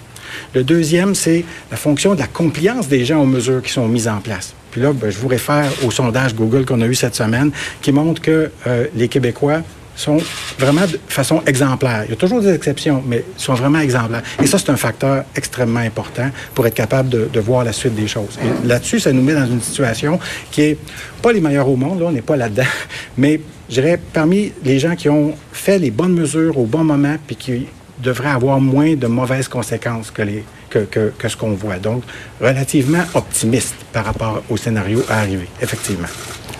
[0.54, 4.08] Le deuxième, c'est la fonction de la compliance des gens aux mesures qui sont mises
[4.08, 4.54] en place.
[4.72, 7.92] Puis là, ben, je vous réfère au sondage Google qu'on a eu cette semaine qui
[7.92, 9.62] montre que euh, les Québécois
[10.00, 10.18] sont
[10.58, 12.04] vraiment de façon exemplaire.
[12.06, 14.24] Il y a toujours des exceptions, mais sont vraiment exemplaires.
[14.42, 18.08] Et ça, c'est un facteur extrêmement important pour être capable de, voir la suite des
[18.08, 18.40] choses.
[18.42, 20.20] Et là-dessus, ça nous met dans une situation
[20.52, 20.78] qui est
[21.22, 22.64] pas les meilleures au monde, on n'est pas là-dedans,
[23.18, 27.16] mais je dirais parmi les gens qui ont fait les bonnes mesures au bon moment
[27.28, 27.68] puis qui
[28.00, 31.78] devrait avoir moins de mauvaises conséquences que les, que, que, que ce qu'on voit.
[31.78, 32.04] Donc,
[32.40, 36.08] relativement optimiste par rapport au scénario à arriver, effectivement.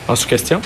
[0.08, 0.62] En sous-question?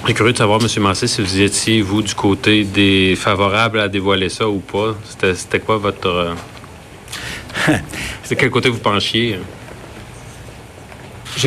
[0.00, 0.82] Je suis curieux de savoir, M.
[0.82, 4.94] Massé, si vous étiez, vous, du côté des favorables à dévoiler ça ou pas.
[5.34, 6.08] C'était quoi votre...
[6.08, 6.34] Euh...
[8.22, 9.38] C'est quel côté vous penchiez?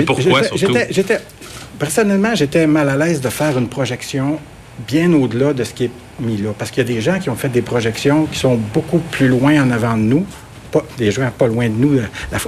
[0.05, 0.77] Pourquoi, surtout?
[0.89, 1.19] J'étais...
[1.79, 4.39] Personnellement, j'étais mal à l'aise de faire une projection
[4.87, 6.51] bien au-delà de ce qui est mis là.
[6.57, 9.27] Parce qu'il y a des gens qui ont fait des projections qui sont beaucoup plus
[9.27, 10.25] loin en avant de nous,
[10.71, 11.99] pas, des gens pas loin de nous,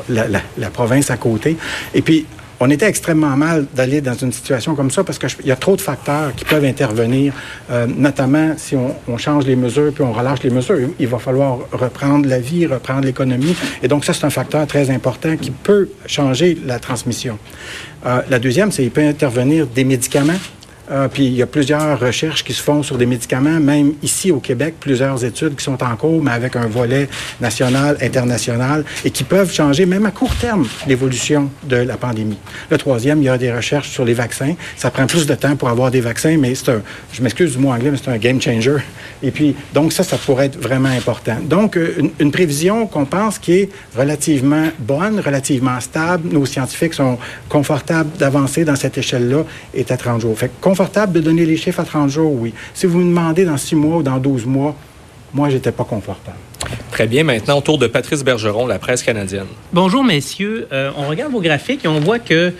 [0.10, 1.58] la, province à côté.
[1.94, 2.26] Et puis,
[2.60, 5.76] on était extrêmement mal d'aller dans une situation comme ça parce qu'il y a trop
[5.76, 7.34] de facteurs qui peuvent intervenir,
[7.70, 11.20] euh, notamment si on, on, change les mesures puis on relâche les mesures, il va
[11.20, 13.56] falloir reprendre la vie, reprendre l'économie.
[13.84, 17.38] Et donc ça, c'est un facteur très important qui peut changer la transmission.
[18.06, 20.40] Euh, la deuxième, c'est qu'il peut intervenir des médicaments
[20.92, 24.32] euh, puis il y a plusieurs recherches qui se font sur des médicaments, même ici
[24.32, 27.10] au Québec, plusieurs études qui sont en cours, mais avec un volet
[27.42, 32.38] national, international, et qui peuvent changer, même à court terme, l'évolution de la pandémie.
[32.70, 34.56] Le troisième, il y a des recherches sur les vaccins.
[34.76, 36.82] Ça prend plus de temps pour avoir des vaccins, mais c'est un,
[37.14, 38.78] je m'excuse du mot anglais, mais c'est un game changer.
[39.24, 41.38] Et puis, donc ça, ça pourrait être vraiment important.
[41.44, 46.30] Donc, euh, une, prévision qu'on pense qui est relativement bonne, relativement stable.
[46.32, 47.18] Nos scientifiques sont
[47.48, 49.44] confortables d'avancer dans cette échelle-là,
[49.74, 50.36] est à 30 jours.
[50.76, 52.54] Confortable de donner les chiffres à 30 jours, oui.
[52.74, 54.76] Si vous me demandez dans 6 mois ou dans 12 mois,
[55.34, 56.38] moi, j'étais pas confortable.
[56.92, 57.24] Très bien.
[57.24, 59.48] Maintenant, autour de Patrice Bergeron, la presse canadienne.
[59.72, 60.68] Bonjour, messieurs.
[60.74, 62.52] Euh, on regarde vos graphiques et on voit que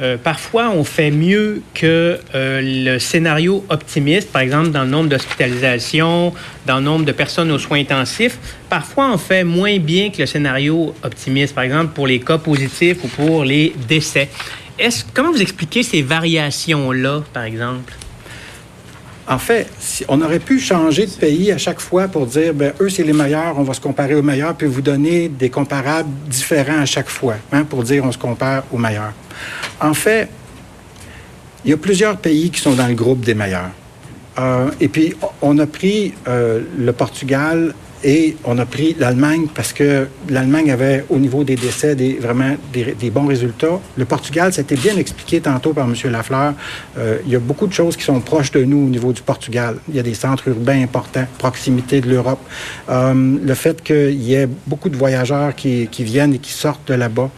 [0.00, 5.08] euh, parfois, on fait mieux que euh, le scénario optimiste, par exemple dans le nombre
[5.08, 6.34] d'hospitalisations,
[6.66, 8.38] dans le nombre de personnes aux soins intensifs.
[8.68, 13.02] Parfois, on fait moins bien que le scénario optimiste, par exemple pour les cas positifs
[13.02, 14.28] ou pour les décès.
[15.14, 17.94] Comment vous expliquez ces variations-là, par exemple?
[19.28, 19.68] En fait,
[20.08, 23.12] on aurait pu changer de pays à chaque fois pour dire, ben eux, c'est les
[23.12, 27.08] meilleurs, on va se comparer aux meilleurs, puis vous donner des comparables différents à chaque
[27.08, 29.12] fois, hein, pour dire on se compare aux meilleurs.
[29.80, 30.28] En fait,
[31.64, 33.70] il y a plusieurs pays qui sont dans le groupe des meilleurs.
[34.38, 39.72] Euh, et puis, on a pris euh, le Portugal et on a pris l'Allemagne parce
[39.72, 43.80] que l'Allemagne avait, au niveau des décès, des, vraiment des, bons résultats.
[43.96, 45.94] Le Portugal, ça bien expliqué tantôt par M.
[46.10, 46.54] Lafleur.
[46.98, 49.22] Euh, il y a beaucoup de choses qui sont proches de nous au niveau du
[49.22, 49.76] Portugal.
[49.88, 52.40] Il y a des centres urbains importants, proximité de l'Europe.
[52.88, 56.94] Euh, le fait qu'il y ait beaucoup de voyageurs qui, viennent et qui sortent de
[56.94, 57.30] là-bas.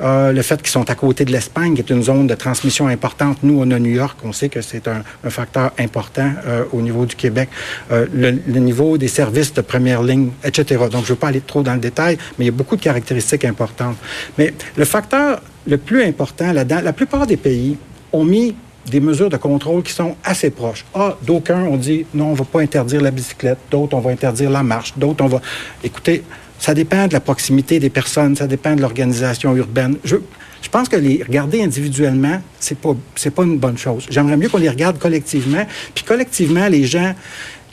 [0.00, 2.88] Euh, le fait qu'ils sont à côté de l'Espagne, qui est une zone de transmission
[2.88, 3.38] importante.
[3.42, 6.30] Nous, on a New York, on sait que c'est un, facteur important
[6.72, 7.48] au niveau du Québec.
[7.90, 10.02] Le, le, niveau des services de première
[10.44, 10.84] etc.
[10.90, 12.76] Donc, je ne veux pas aller trop dans le détail, mais il y a beaucoup
[12.76, 13.96] de caractéristiques importantes.
[14.38, 17.76] Mais le facteur le plus important là-dedans, la plupart des pays
[18.12, 18.54] ont mis
[18.90, 20.84] des mesures de contrôle qui sont assez proches.
[20.94, 24.10] Ah, d'aucuns ont dit non, on ne va pas interdire la bicyclette, d'autres on va
[24.10, 25.40] interdire la marche, d'autres on va.
[25.82, 26.22] Écoutez,
[26.58, 29.96] ça dépend de la proximité des personnes, ça dépend de l'organisation urbaine.
[30.04, 30.16] Je,
[30.62, 32.94] je pense que les regarder individuellement, c'est pas
[33.34, 34.06] pas une bonne chose.
[34.08, 35.66] J'aimerais mieux qu'on les regarde collectivement.
[35.94, 37.14] Puis collectivement, les gens,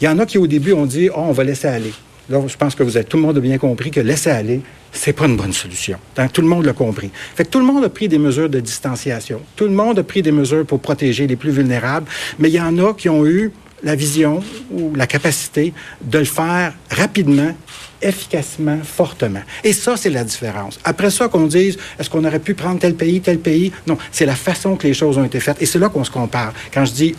[0.01, 1.93] il y en a qui au début ont dit oh, on va laisser aller.
[2.29, 4.61] Là, je pense que vous avez tout le monde a bien compris que laisser aller,
[4.93, 5.97] c'est pas une bonne solution.
[6.15, 7.11] Donc, tout le monde l'a compris.
[7.51, 9.41] Tout le monde a pris des mesures de distanciation.
[9.55, 12.07] Tout le monde a pris des mesures pour protéger les plus vulnérables,
[12.39, 13.51] mais il y en a qui ont eu
[13.83, 17.53] la vision ou la capacité de le faire rapidement,
[18.01, 19.41] efficacement, fortement.
[19.65, 20.79] Et ça, c'est la différence.
[20.85, 23.73] Après ça, qu'on dise, est-ce qu'on aurait pu prendre tel pays, tel pays?
[23.85, 25.61] Non, c'est la façon que les choses ont été faites.
[25.61, 26.53] Et c'est là qu'on se compare.
[26.73, 27.15] Quand je dis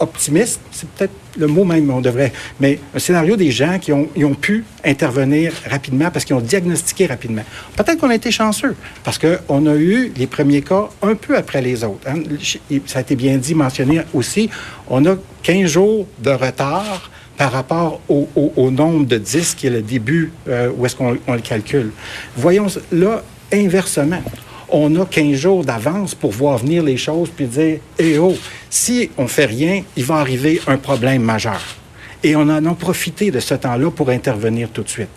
[0.00, 4.08] optimiste, c'est peut-être le mot même, on devrait, mais un scénario des gens qui ont,
[4.40, 7.42] pu intervenir rapidement parce qu'ils ont diagnostiqué rapidement.
[7.76, 11.60] Peut-être qu'on a été chanceux parce qu'on a eu les premiers cas un peu après
[11.60, 12.06] les autres.
[12.06, 12.22] Hein.
[12.86, 14.48] Ça a été bien dit, mentionné aussi.
[14.88, 19.82] On a 15 jours de retard par rapport au, nombre de disques qui est le
[19.82, 21.90] début euh, où est-ce qu'on le calcule.
[22.36, 24.22] Voyons là inversement
[24.72, 28.36] on a 15 jours d'avance pour voir venir les choses puis dire Eh oh,
[28.68, 31.60] si on fait rien, il va arriver un problème majeur.
[32.22, 35.08] Et on en a profité de ce temps-là pour intervenir tout de suite.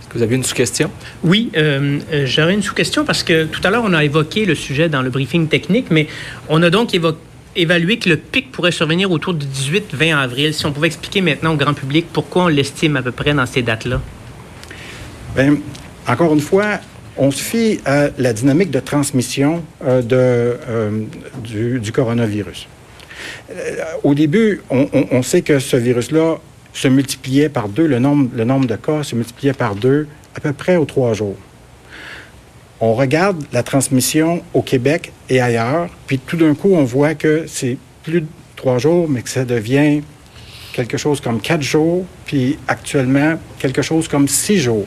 [0.00, 0.90] Est-ce que vous avez une sous-question?
[1.22, 4.88] Oui, euh, j'aurais une sous-question parce que tout à l'heure, on a évoqué le sujet
[4.88, 6.06] dans le briefing technique, mais
[6.48, 7.18] on a donc évoqué
[7.56, 10.54] évalué que le pic pourrait survenir autour du 18-20 avril.
[10.54, 13.46] Si on pouvait expliquer maintenant au grand public pourquoi on l'estime à peu près dans
[13.46, 14.00] ces dates-là?
[15.36, 15.56] Bien,
[16.06, 16.78] encore une fois,
[17.20, 21.04] on se fie à la dynamique de transmission euh, euh,
[21.44, 22.66] du, coronavirus.
[23.50, 26.38] Euh, au début, on, sait que ce virus-là
[26.72, 30.40] se multipliait par deux, le nombre, le nombre de cas se multipliait par deux à
[30.40, 31.36] peu près aux trois jours.
[32.80, 37.44] On regarde la transmission au Québec et ailleurs, puis tout d'un coup, on voit que
[37.46, 40.00] c'est plus de trois jours, mais que ça devient
[40.72, 44.86] quelque chose comme quatre jours, puis actuellement quelque chose comme six jours.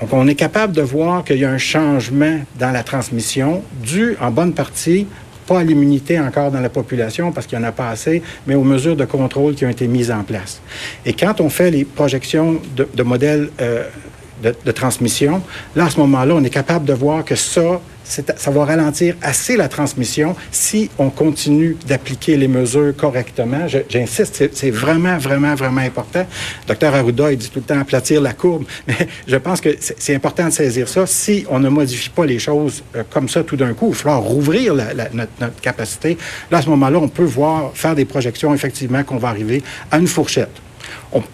[0.00, 4.16] Donc, on est capable de voir qu'il y a un changement dans la transmission dû
[4.20, 5.06] en bonne partie
[5.46, 8.54] pas à l'immunité encore dans la population parce qu'il n'y en a pas assez, mais
[8.54, 10.60] aux mesures de contrôle qui ont été mises en place.
[11.04, 13.84] Et quand on fait les projections de, modèles euh,
[14.42, 15.42] de, de, transmission,
[15.74, 19.56] là, à ce moment-là, on est capable de voir que ça, ça va ralentir assez
[19.56, 23.66] la transmission si on continue d'appliquer les mesures correctement.
[23.88, 26.26] J'insiste, c'est vraiment, vraiment, vraiment important.
[26.66, 30.14] Docteur Arruda, il dit tout le temps aplatir la courbe, mais je pense que c'est
[30.14, 31.06] important de saisir ça.
[31.06, 33.98] Si on ne modifie pas les choses euh, comme ça tout d'un coup, il va
[33.98, 36.18] falloir rouvrir notre, notre, capacité.
[36.50, 39.98] Là, à ce moment-là, on peut voir, faire des projections, effectivement, qu'on va arriver à
[39.98, 40.50] une fourchette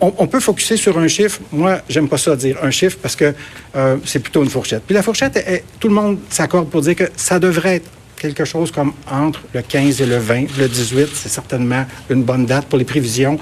[0.01, 1.41] on, peut focuser sur un chiffre.
[1.53, 3.35] Moi, j'aime pas ça dire un chiffre parce que
[3.77, 4.83] euh, c'est plutôt une fourchette.
[4.85, 8.71] Puis la fourchette, tout le monde s'accorde pour dire que ça devrait être quelque chose
[8.71, 10.59] comme entre le 15 et le 20.
[10.59, 13.39] Le 18, c'est certainement une bonne date pour les prévisions.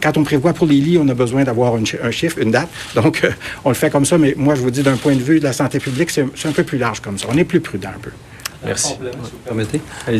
[0.00, 2.68] Quand on prévoit pour les lits, on a besoin d'avoir un chiffre, une date.
[2.94, 3.30] Donc, euh,
[3.64, 4.18] on le fait comme ça.
[4.18, 6.52] Mais moi, je vous dis, d'un point de vue de la santé publique, c'est un
[6.52, 7.26] peu plus large comme ça.
[7.30, 8.10] On est plus prudent un peu.
[8.64, 8.94] Merci.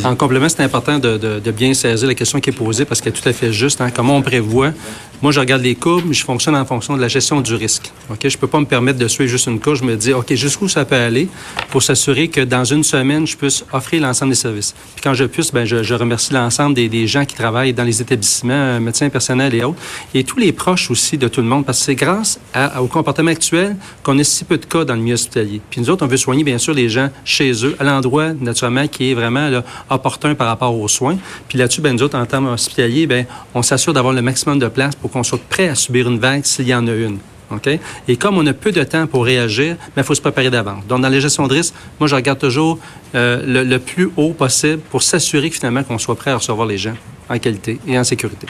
[0.04, 3.20] En complément, c'est important de, bien saisir la question qui est posée parce qu'elle est
[3.20, 3.81] tout à fait juste.
[3.81, 3.90] Hein.
[3.94, 4.72] Comment on prévoit?
[5.20, 7.90] Moi, je regarde les courbes, je fonctionne en fonction de la gestion du risque.
[8.09, 9.74] Ok, Je ne peux pas me permettre de suivre juste une courbe.
[9.74, 11.28] Je me dis, OK, jusqu'où ça peut aller
[11.70, 14.76] pour s'assurer que dans une semaine, je puisse offrir l'ensemble des services.
[14.94, 18.52] Puis quand je puisse, ben, je, remercie l'ensemble des, gens qui travaillent dans les établissements,
[18.52, 19.81] euh, médecins personnels et autres,
[20.14, 22.38] et tous les proches aussi de tout le monde, parce que c'est grâce
[22.81, 25.61] au comportement actuel qu'on a si peu de cas dans le milieu hospitalier.
[25.68, 28.87] Puis nous autres, on veut soigner, bien sûr, les gens chez eux, à l'endroit naturellement,
[28.87, 29.50] qui est vraiment
[29.90, 31.18] opportun par rapport aux soins.
[31.48, 34.68] Puis là-dessus, ben, nous autres, en termes hospitaliers, ben, on s'assure d'avoir le maximum de
[34.68, 37.18] place pour qu'on soit prêt à subir une vague s'il y en a une.
[37.50, 37.68] OK?
[38.08, 40.84] Et comme on a peu de temps pour réagir, il ben, faut se préparer d'avance.
[40.86, 42.78] Donc, dans la gestion de risque, moi, je regarde toujours
[43.14, 46.94] euh, le, plus haut possible pour s'assurer finalement qu'on soit prêt à recevoir les gens
[47.28, 48.46] en qualité et en sécurité.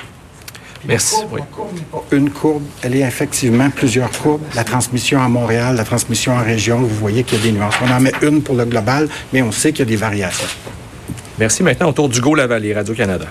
[0.86, 1.16] Merci.
[2.12, 4.42] Une courbe, elle est effectivement plusieurs courbes.
[4.54, 7.74] La transmission à Montréal, la transmission en région, vous voyez qu'il y a des nuances.
[7.84, 10.46] On en met une pour le global, mais on sait qu'il y a des variations.
[11.38, 11.62] Merci.
[11.62, 13.26] Maintenant, autour du Lavallée, Radio-Canada.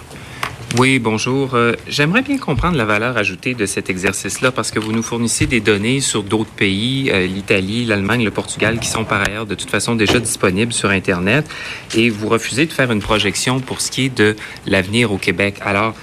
[0.75, 1.55] Oui, bonjour.
[1.55, 5.45] Euh, j'aimerais bien comprendre la valeur ajoutée de cet exercice-là parce que vous nous fournissez
[5.45, 9.55] des données sur d'autres pays, euh, l'Italie, l'Allemagne, le Portugal, qui sont par ailleurs de
[9.55, 11.47] toute façon déjà disponibles sur Internet,
[11.95, 15.55] et vous refusez de faire une projection pour ce qui est de l'avenir au Québec.
[15.61, 15.95] Alors,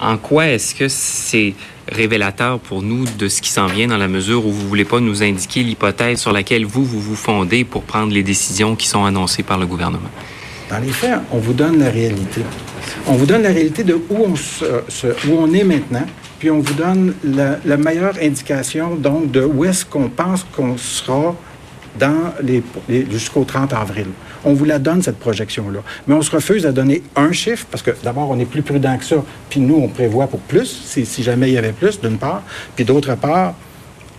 [0.00, 1.54] en quoi est-ce que c'est
[1.92, 4.98] révélateur pour nous de ce qui s'en vient dans la mesure où vous voulez pas
[4.98, 9.04] nous indiquer l'hypothèse sur laquelle vous, vous vous fondez pour prendre les décisions qui sont
[9.04, 10.10] annoncées par le gouvernement?
[10.70, 12.40] Dans les faits, on vous donne la réalité.
[13.08, 14.26] On vous donne la réalité de où
[15.30, 16.06] on, est maintenant,
[16.40, 21.36] puis on vous donne la, meilleure indication, donc, de où est-ce qu'on pense qu'on sera
[21.98, 22.62] dans les
[23.10, 24.06] jusqu'au 30 avril
[24.46, 25.80] on vous la donne, cette projection-là.
[26.06, 28.96] Mais on se refuse à donner un chiffre, parce que d'abord, on est plus prudent
[28.96, 29.16] que ça,
[29.50, 32.42] puis nous, on prévoit pour plus, si, jamais il y avait plus, d'une part.
[32.76, 33.54] Puis d'autre part,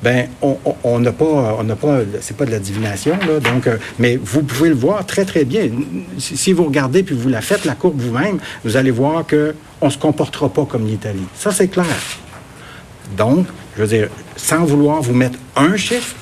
[0.03, 3.77] ben on n'a pas, on n'a pas, c'est pas de la divination là, donc, euh,
[3.97, 5.69] mais vous pouvez le voir très très bien.
[6.19, 9.89] Si, vous regardez puis vous la faites la courbe vous-même, vous allez voir que on
[9.89, 11.25] se comportera pas comme l'Italie.
[11.36, 11.86] Ça c'est clair.
[13.17, 16.15] Donc, je veux dire, sans vouloir vous mettre un chiffre,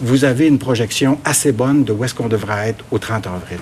[0.00, 3.58] vous avez une projection assez bonne de où est-ce qu'on devrait être au 30 avril.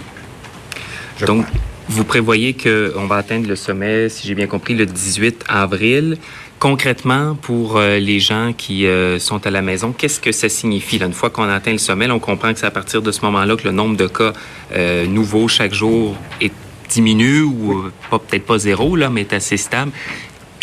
[1.27, 1.45] Donc,
[1.89, 6.17] vous prévoyez qu'on va atteindre le sommet, si j'ai bien compris, le 18 avril.
[6.63, 10.99] Concrètement, pour euh, les gens qui euh, sont à la maison, qu'est-ce que ça signifie?
[10.99, 13.57] Une fois qu'on atteint le sommet, on comprend que c'est à partir de ce moment-là
[13.57, 14.33] que le nombre de cas
[14.73, 16.53] euh, nouveaux chaque jour est
[16.89, 19.91] diminue ou peut-être pas zéro, là, mais est assez stable.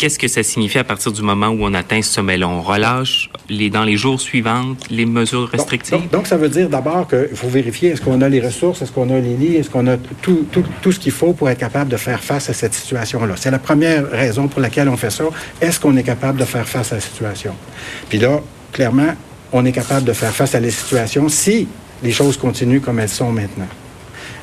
[0.00, 2.48] Qu'est-ce que ça signifie à partir du moment où on atteint ce sommet-là?
[2.48, 6.08] On relâche les, dans les jours suivants les mesures restrictives?
[6.10, 9.10] Donc, ça veut dire d'abord qu'il faut vérifier est-ce qu'on a les ressources, est-ce qu'on
[9.10, 11.90] a les lits, est-ce qu'on a tout, tout, tout ce qu'il faut pour être capable
[11.90, 13.34] de faire face à cette situation-là?
[13.36, 15.24] C'est la première raison pour laquelle on fait ça.
[15.60, 17.52] Est-ce qu'on est capable de faire face à la situation?
[18.08, 18.40] Puis là,
[18.72, 19.12] clairement,
[19.52, 21.68] on est capable de faire face à la situation si
[22.02, 23.68] les choses continuent comme elles sont maintenant.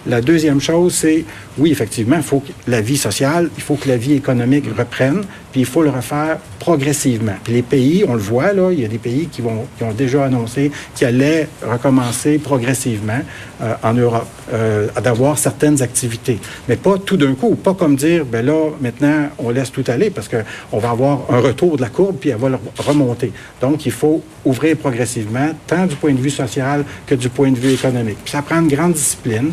[0.08, 1.26] La deuxième chose, c'est,
[1.58, 5.24] oui, effectivement, il faut que la vie sociale, il faut que la vie économique reprenne,
[5.52, 7.36] puis il faut le refaire progressivement.
[7.50, 9.92] les pays, on le voit, là, il y a des pays qui, vont, qui ont
[9.92, 13.20] déjà annoncé qu'ils allaient recommencer progressivement
[13.62, 16.40] euh, en Europe, euh, d'avoir certaines activités.
[16.70, 20.10] Mais pas tout d'un coup, pas comme dire, ben là, maintenant, on laisse tout aller,
[20.10, 23.34] parce qu'on va avoir un retour de la courbe, puis elle va remonter.
[23.60, 27.60] Donc, il faut ouvrir progressivement, tant du point de vue social que du point de
[27.60, 28.20] vue économique.
[28.24, 29.52] Puis ça prend une grande discipline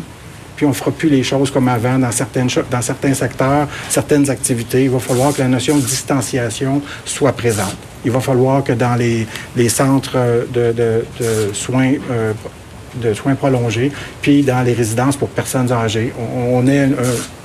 [0.55, 2.09] puis on ne fera plus les choses comme avant dans,
[2.71, 4.83] dans certains secteurs, certaines activités.
[4.85, 7.75] Il va falloir que la notion de distanciation soit présente.
[8.05, 9.27] Il va falloir que dans les,
[9.69, 10.17] centres
[10.53, 12.33] de, de, soins euh,
[13.01, 13.91] de soins prolongés,
[14.21, 16.13] puis dans les résidences pour personnes âgées.
[16.19, 16.89] On, on ait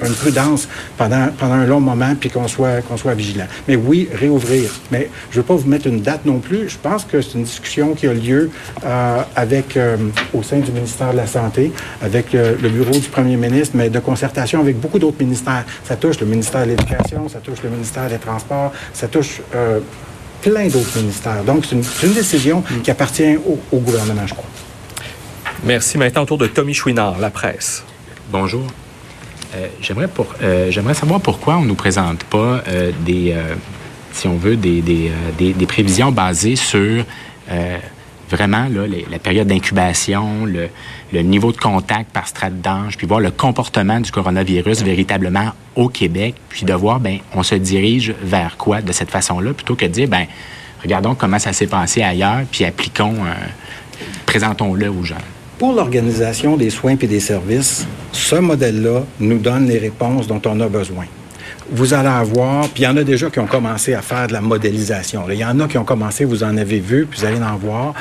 [0.05, 3.47] une prudence pendant, pendant un long moment, puis qu'on soit, qu'on soit vigilant.
[3.69, 4.71] Mais oui, réouvrir.
[4.91, 6.69] Mais je ne veux pas vous mettre une date non plus.
[6.69, 8.51] Je pense que c'est une discussion qui a lieu
[8.85, 9.97] euh, avec, euh,
[10.35, 11.73] au sein du ministère de la Santé,
[12.03, 15.65] avec euh, le bureau du premier ministre, mais de concertation avec beaucoup d'autres ministères.
[15.85, 19.41] Ça touche le ministère de l'Éducation, ça touche le ministère des Transports, ça touche
[20.43, 21.45] plein d'autres ministères.
[21.45, 21.77] Donc, c'est
[22.07, 23.37] une, décision qui appartient
[23.73, 24.49] au, gouvernement, je crois.
[25.65, 25.99] Merci.
[25.99, 27.85] Maintenant, autour de Tommy Chouinard, La Presse.
[28.31, 28.67] Bonjour.
[29.55, 29.67] Euh,
[30.43, 33.37] euh, j'aimerais savoir pourquoi on ne nous présente pas euh, des,
[34.13, 35.13] si on veut, des,
[35.69, 37.05] prévisions basées sur
[38.31, 38.69] vraiment
[39.11, 40.69] la période d'incubation, le,
[41.13, 45.89] le, niveau de contact par strate d'ange, puis voir le comportement du coronavirus véritablement au
[45.89, 49.85] Québec, puis de voir, ben, on se dirige vers quoi de cette façon-là, plutôt que
[49.85, 50.27] de dire, ben,
[50.83, 53.17] regardons comment ça s'est passé ailleurs, puis appliquons,
[54.27, 55.17] présentons-le aux gens.
[55.61, 60.59] Pour l'organisation des soins et des services, ce modèle-là nous donne les réponses dont on
[60.59, 61.05] a besoin.
[61.71, 64.33] Vous allez avoir, puis il y en a déjà qui ont commencé à faire de
[64.33, 65.27] la modélisation.
[65.29, 67.59] Il y en a qui ont commencé, vous en avez vu, puis vous allez en
[67.59, 67.93] voir.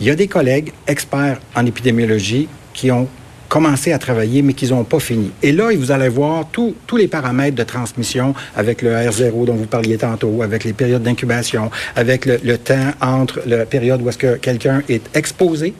[0.00, 3.06] Il y a des collègues experts en épidémiologie qui ont
[3.48, 5.30] commencé à travailler, mais qui n'ont pas fini.
[5.44, 9.66] Et là, vous allez voir tous les paramètres de transmission avec le R0 dont vous
[9.66, 14.34] parliez tantôt, avec les périodes d'incubation, avec le, temps entre la période où est-ce que
[14.34, 15.72] quelqu'un est exposé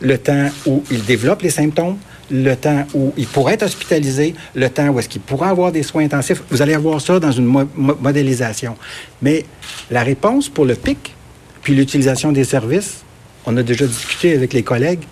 [0.00, 1.96] le temps où il développe les symptômes,
[2.30, 5.82] le temps où il pourrait être hospitalisé, le temps où est-ce qu'il pourra avoir des
[5.82, 6.42] soins intensifs.
[6.50, 8.76] Vous allez avoir ça dans une modélisation.
[9.20, 9.44] Mais
[9.90, 11.14] la réponse pour le pic,
[11.62, 13.02] puis l'utilisation des services,
[13.44, 15.02] on a déjà discuté avec les collègues,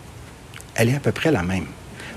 [0.75, 1.67] elle est à peu près la même.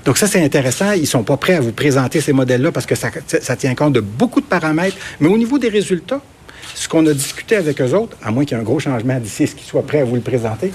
[0.04, 0.92] Donc ça, c'est intéressant.
[0.92, 3.74] Ils ne sont pas prêts à vous présenter ces modèles-là parce que ça, ça, tient
[3.74, 4.96] compte de beaucoup de paramètres.
[5.20, 6.20] Mais au niveau des résultats,
[6.74, 9.18] ce qu'on a discuté avec eux autres, à moins qu'il y ait un gros changement
[9.18, 10.72] d'ici, ce qu'ils soient prêts à vous le présenter,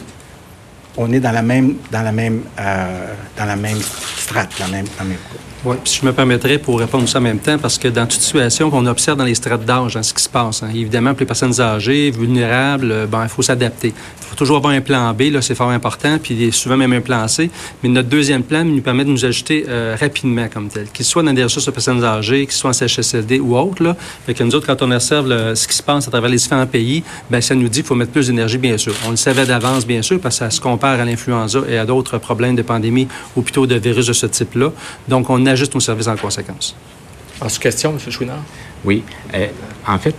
[0.97, 3.79] on est dans la même, dans la même, euh, dans la même
[4.17, 5.17] strate, la même, la même
[5.65, 8.21] oui, puis je me permettrais pour répondre ça en même temps, parce que dans toute
[8.21, 11.19] situation qu'on observe dans les strates d'âge, dans ce qui se passe, hein, évidemment, pour
[11.19, 13.89] les personnes âgées, vulnérables, euh, ben, il faut s'adapter.
[13.89, 17.01] Il faut toujours avoir un plan B, là, c'est fort important, puis souvent même un
[17.01, 17.51] plan C.
[17.83, 21.23] Mais notre deuxième plan nous permet de nous ajuster euh, rapidement comme tel, qu'il soit
[21.23, 23.83] dans des ressources de personnes âgées, qu'il soit en CHSLD ou autre.
[23.83, 23.97] Là.
[24.25, 26.67] Fait que nous autres, quand on observe ce qui se passe à travers les différents
[26.67, 28.93] pays, ben, ça nous dit qu'il faut mettre plus d'énergie, bien sûr.
[29.05, 31.85] On le savait d'avance, bien sûr, parce que ça se compare à l'influenza et à
[31.85, 34.71] d'autres problèmes de pandémie ou plutôt de virus de ce type-là.
[35.09, 36.75] Donc, on ajuste nos services en conséquence.
[37.41, 38.11] En question, M.
[38.11, 38.43] Chouinard?
[38.83, 39.03] Oui.
[39.33, 39.47] Euh,
[39.87, 40.15] en fait,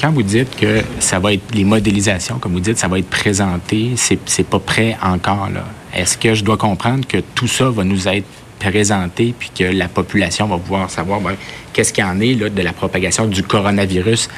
[0.00, 3.10] quand vous dites que ça va être les modélisations, comme vous dites, ça va être
[3.10, 5.50] présenté, c'est, c'est pas prêt encore.
[5.50, 5.64] Là.
[5.94, 8.26] Est-ce que je dois comprendre que tout ça va nous être
[8.58, 11.36] présenté puis que la population va pouvoir savoir ben,
[11.72, 14.28] qu'est-ce qu'il y en est là, de la propagation du coronavirus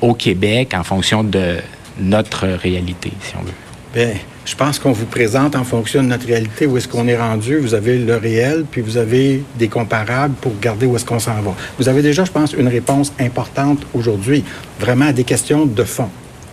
[0.00, 1.56] au Québec en fonction de
[1.98, 3.52] notre réalité, si on veut?
[3.94, 4.14] Bien,
[4.48, 7.58] je pense qu'on vous présente en fonction de notre réalité où est-ce qu'on est rendu.
[7.58, 11.34] Vous avez le réel, puis vous avez des comparables pour regarder où est-ce qu'on s'en
[11.42, 11.54] va.
[11.78, 14.44] Vous avez déjà, je pense, une réponse importante aujourd'hui,
[14.80, 16.08] vraiment à des questions de fond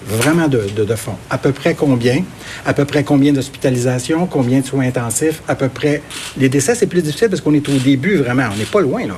[0.08, 1.16] vraiment de, fond.
[1.30, 2.24] À peu près combien?
[2.66, 4.28] À peu près combien d'hospitalisations?
[4.28, 5.42] Combien de soins intensifs?
[5.48, 6.02] À peu près...
[6.38, 8.44] Les décès, c'est plus difficile parce qu'on est au début, vraiment.
[8.54, 9.16] On n'est pas loin, là.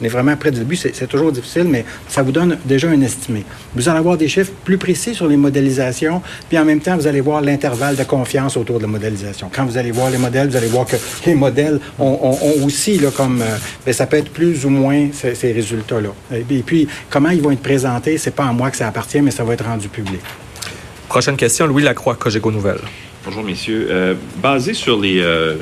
[0.00, 0.76] On est vraiment près du début.
[0.76, 3.44] C'est toujours difficile, mais ça vous donne déjà un estimé.
[3.74, 7.06] Vous allez avoir des chiffres plus précis sur les modélisations, puis en même temps, vous
[7.06, 9.50] allez voir l'intervalle de confiance autour de la modélisation.
[9.54, 13.10] Quand vous allez voir les modèles, vous allez voir que les modèles ont, aussi, là,
[13.10, 13.42] comme...
[13.42, 16.10] Euh, ben, ça peut être plus ou moins ces, résultats-là.
[16.32, 19.30] Et puis, comment ils vont être présentés, c'est pas à moi que ça appartient, mais
[19.30, 20.20] ça va être rendu public.
[21.08, 22.80] Prochaine question, Louis Lacroix, Cogeco Nouvelles.
[23.24, 23.86] Bonjour, messieurs.
[23.90, 25.54] Euh, basé sur les, euh,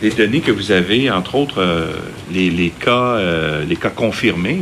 [0.00, 1.92] les, données que vous avez, entre autres euh,
[2.32, 3.18] les, cas,
[3.68, 4.60] les cas confirmés,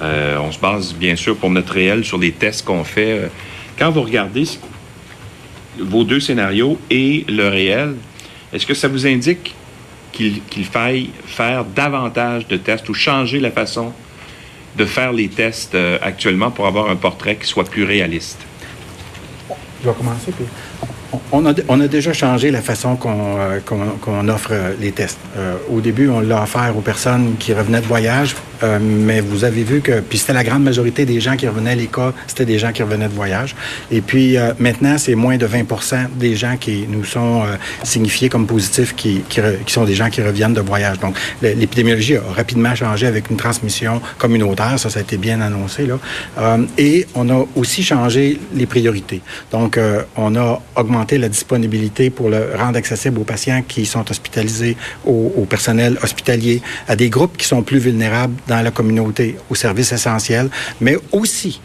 [0.00, 3.30] on se base bien sûr pour notre réel sur les tests qu'on fait.
[3.78, 4.44] Quand vous regardez
[5.78, 7.94] vos deux scénarios et le réel,
[8.52, 9.54] est-ce que ça vous indique
[10.12, 13.92] qu'il faille faire davantage de tests ou changer la façon
[14.76, 18.44] de faire les tests actuellement pour avoir un portrait qui soit plus réaliste?
[21.32, 25.18] On a déjà changé la façon qu'on euh, offre euh, les tests.
[25.36, 29.44] Euh, au début, on l'a offert aux personnes qui revenaient de voyage euh, mais vous
[29.44, 32.46] avez vu que, puis c'était la grande majorité des gens qui revenaient, les cas, c'était
[32.46, 33.54] des gens qui revenaient de voyage.
[33.90, 35.64] Et puis euh, maintenant, c'est moins de 20
[36.16, 39.22] des gens qui nous sont euh, signifiés comme positifs qui,
[39.66, 40.98] sont des gens qui reviennent de voyage.
[41.00, 45.86] Donc, l'épidémiologie a rapidement changé avec une transmission communautaire, ça, ça a été bien annoncé.
[45.86, 46.58] Là.
[46.78, 49.20] et on a aussi changé les priorités.
[49.50, 49.78] Donc,
[50.16, 55.32] on a augmenté la disponibilité pour le rendre accessible aux patients qui sont hospitalisés, au,
[55.36, 59.92] au personnel hospitalier, à des groupes qui sont plus vulnérables dans la communauté, aux services
[59.92, 60.48] essentiels,
[60.80, 61.60] mais aussi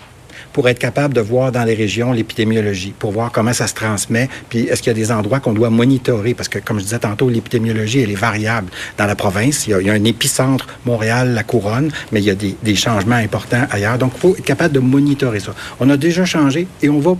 [0.53, 4.29] pour être capable de voir dans les régions l'épidémiologie, pour voir comment ça se transmet,
[4.49, 6.99] puis est-ce qu'il y a des endroits qu'on doit monitorer, parce que, comme je disais
[6.99, 8.71] tantôt, l'épidémiologie, elle est variable.
[8.97, 12.19] Dans la province, il y a, il y a un épicentre, Montréal, la Couronne, mais
[12.19, 13.97] il y a des, des changements importants ailleurs.
[13.97, 15.53] Donc, il faut être capable de monitorer ça.
[15.79, 17.15] On a déjà changé et on va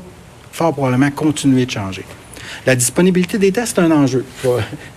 [0.51, 2.03] fort probablement continuer de changer.
[2.65, 4.25] La disponibilité des tests, c'est un enjeu.
[4.43, 4.49] Je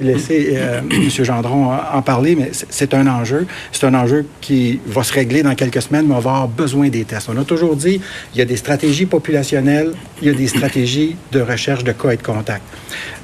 [0.07, 1.09] vais laisser euh, M.
[1.25, 3.47] Gendron en parler, mais c'est- un enjeu.
[3.71, 6.89] C'est un enjeu qui va se régler dans quelques semaines, mais on va avoir besoin
[6.89, 7.29] des tests.
[7.31, 8.01] On a toujours dit,
[8.35, 12.11] il y a des stratégies populationnelles, il y a des stratégies de recherche de cas
[12.11, 12.63] et de contact.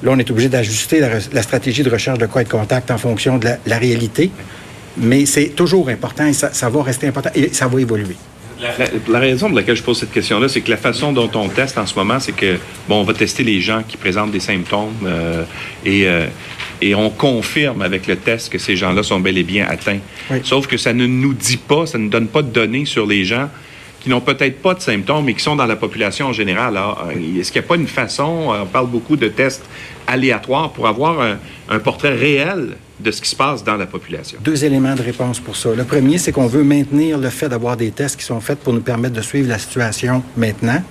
[0.03, 2.97] Là, on est obligé d'ajuster la, stratégie de recherche de cas et de contact en
[2.97, 4.31] fonction de la, la réalité,
[4.97, 8.15] mais c'est toujours important et ça, ça va rester important et ça va évoluer.
[8.61, 8.73] La,
[9.07, 11.77] la raison pour laquelle je pose cette question-là, c'est que la façon dont on teste
[11.77, 12.57] en ce moment, c'est que,
[12.89, 15.43] bon, on va tester les gens qui présentent des symptômes euh,
[15.85, 16.27] et, euh,
[16.81, 19.99] et on confirme avec le test que ces gens-là sont bel et bien atteints.
[20.43, 23.23] Sauf que ça ne nous dit pas, ça ne donne pas de données sur les
[23.23, 23.49] gens
[24.01, 26.77] qui n'ont peut-être pas de symptômes, mais qui sont dans la population en général.
[26.77, 29.65] Euh, est-ce qu'il n'y a pas une façon, on parle beaucoup de tests
[30.05, 31.37] aléatoires, pour avoir un,
[31.69, 34.39] un portrait réel de ce qui se passe dans la population?
[34.41, 35.73] Deux éléments de réponse pour ça.
[35.73, 38.73] Le premier, c'est qu'on veut maintenir le fait d'avoir des tests qui sont faits pour
[38.73, 40.81] nous permettre de suivre la situation maintenant.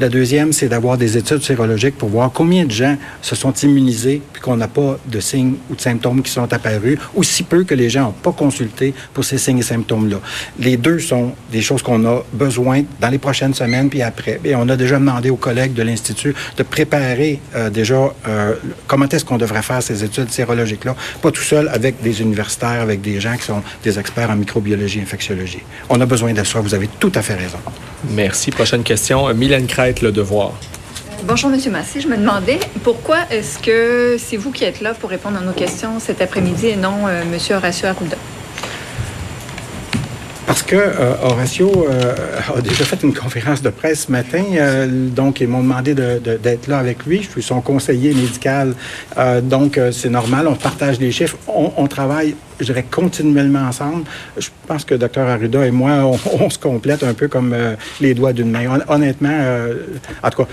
[0.00, 4.22] La deuxième, c'est d'avoir des études sérologiques pour voir combien de gens se sont immunisés
[4.32, 7.64] puis qu'on n'a pas de signes ou de symptômes qui sont apparus, ou si peu
[7.64, 10.20] que les gens n'ont pas consulté pour ces signes et symptômes-là.
[10.58, 14.40] Les deux sont des choses qu'on a besoin dans les prochaines semaines puis après.
[14.44, 18.54] Et on a déjà demandé aux collègues de l'Institut de préparer euh, déjà euh,
[18.86, 23.00] comment est-ce qu'on devrait faire ces études sérologiques-là, pas tout seul avec des universitaires, avec
[23.00, 25.62] des gens qui sont des experts en microbiologie, infectiologie.
[25.88, 27.58] On a besoin de ça, vous avez tout à fait raison.
[28.10, 28.50] Merci.
[28.50, 29.32] Prochaine question.
[31.24, 32.00] Bonjour, Monsieur Massé.
[32.00, 35.52] Je me demandais pourquoi est-ce que c'est vous qui êtes là pour répondre à nos
[35.52, 38.16] questions cet après-midi et non euh, Monsieur Horacio Arruda?
[40.48, 42.14] Parce que euh, Horacio euh,
[42.56, 46.18] a déjà fait une conférence de presse ce matin, euh, donc ils m'ont demandé de-
[46.24, 47.22] de- d'être là avec lui.
[47.22, 48.72] Je suis son conseiller médical,
[49.18, 50.46] Euh, donc euh, c'est normal.
[50.48, 54.04] On partage les chiffres, on, on travaille, je dirais, continuellement ensemble.
[54.38, 57.74] Je pense que Dr Arruda et moi, on, on se complète un peu comme euh,
[58.00, 58.66] les doigts d'une main.
[58.70, 59.74] Hon- honnêtement, euh,
[60.22, 60.48] en tout cas,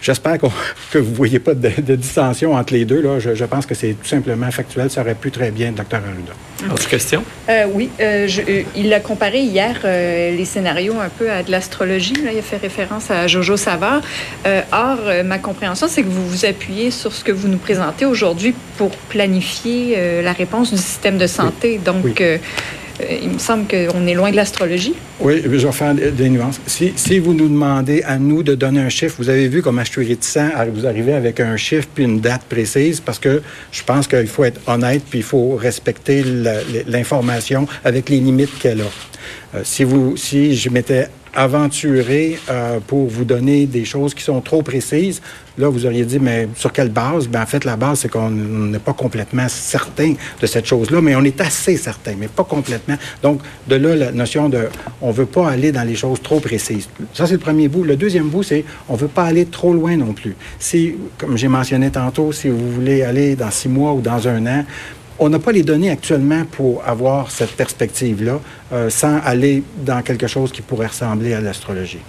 [0.00, 0.38] j'espère
[0.92, 3.00] que vous voyez pas de, de dissension entre les deux.
[3.02, 3.18] Là.
[3.18, 4.90] Je, je pense que c'est tout simplement factuel.
[4.90, 6.34] Ça aurait pu très bien, Dr Arruda.
[6.74, 7.24] Autre question?
[7.48, 11.42] Euh, oui, euh, je- euh, il a comparé hier euh, les scénarios un peu à
[11.42, 12.14] de l'astrologie.
[12.24, 12.32] là.
[12.32, 14.02] Il a fait référence à Jojo Savard.
[14.46, 17.58] Euh, or, euh, ma compréhension, c'est que vous vous appuyez sur ce que vous nous
[17.58, 21.78] présentez aujourd'hui pour planifier la réponse du système de santé.
[21.78, 22.22] Donc,
[23.22, 24.94] il me semble qu'on est loin de l'astrologie.
[25.20, 26.60] Oui, je vais faire des nuances.
[26.66, 29.84] Si, si vous nous demandez à nous de donner un chiffre, vous avez vu comment
[29.84, 33.42] je suis réticent à vous arriver avec un chiffre puis une date précise parce que
[33.72, 36.24] je pense qu'il faut être honnête puis il faut respecter
[36.86, 39.09] l'information avec les limites qu'elle a.
[39.54, 44.40] Euh, si, vous, si je m'étais aventuré euh, pour vous donner des choses qui sont
[44.40, 45.22] trop précises,
[45.58, 47.28] là, vous auriez dit, mais sur quelle base?
[47.28, 51.14] Ben, en fait, la base, c'est qu'on n'est pas complètement certain de cette chose-là, mais
[51.14, 52.96] on est assez certain, mais pas complètement.
[53.22, 54.68] Donc, de là, la notion de,
[55.00, 56.88] on veut pas aller dans les choses trop précises.
[57.14, 57.84] Ça, c'est le premier bout.
[57.84, 60.34] Le deuxième bout, c'est, on veut pas aller trop loin non plus.
[60.58, 64.46] Si, comme j'ai mentionné tantôt, si vous voulez aller dans six mois ou dans un
[64.46, 64.64] an,
[65.20, 68.40] on n'a pas les données actuellement pour avoir cette perspective-là
[68.72, 72.00] euh, sans aller dans quelque chose qui pourrait ressembler à l'astrologie.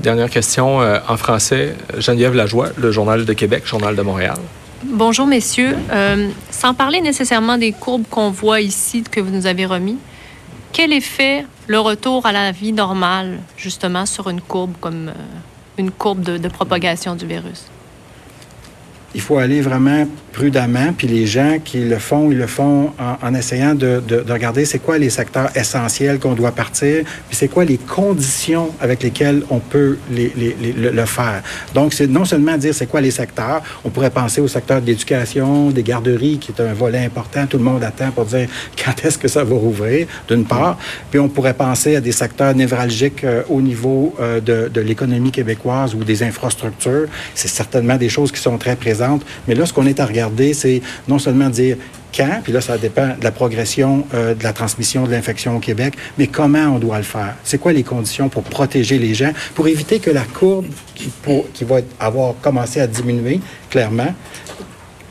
[0.00, 1.74] Dernière question euh, en français.
[1.98, 4.38] Geneviève Lajoie, le Journal de Québec, Journal de Montréal.
[4.84, 5.76] Bonjour, messieurs.
[5.92, 9.98] Euh, sans parler nécessairement des courbes qu'on voit ici, que vous nous avez remis,
[10.72, 15.12] quel effet le retour à la vie normale, justement, sur une courbe comme euh,
[15.78, 17.66] une courbe de, de propagation du virus?
[19.16, 22.90] Il faut aller vraiment prudemment, puis les gens qui le font, ils le font
[23.22, 27.34] en, essayant de, de- de regarder c'est quoi les secteurs essentiels qu'on doit partir, puis
[27.36, 31.42] c'est quoi les conditions avec lesquelles on peut le, faire.
[31.74, 34.86] Donc, c'est non seulement dire c'est quoi les secteurs, on pourrait penser au secteur de
[34.86, 38.48] l'éducation, des garderies, qui est un volet important, tout le monde attend pour dire
[38.84, 40.76] quand est-ce que ça va rouvrir, d'une part,
[41.10, 45.94] puis on pourrait penser à des secteurs névralgiques euh, au niveau euh, de l'économie québécoise
[45.94, 47.06] ou des infrastructures.
[47.34, 49.05] C'est certainement des choses qui sont très présentes.
[49.46, 51.76] Mais là, ce qu'on est à regarder, c'est non seulement dire
[52.16, 55.60] quand, puis là, ça dépend de la progression euh, de la transmission de l'infection au
[55.60, 57.34] Québec, mais comment on doit le faire.
[57.44, 61.76] C'est quoi les conditions pour protéger les gens, pour éviter que la courbe qui, va
[62.00, 63.40] avoir commencé à diminuer,
[63.70, 64.14] clairement,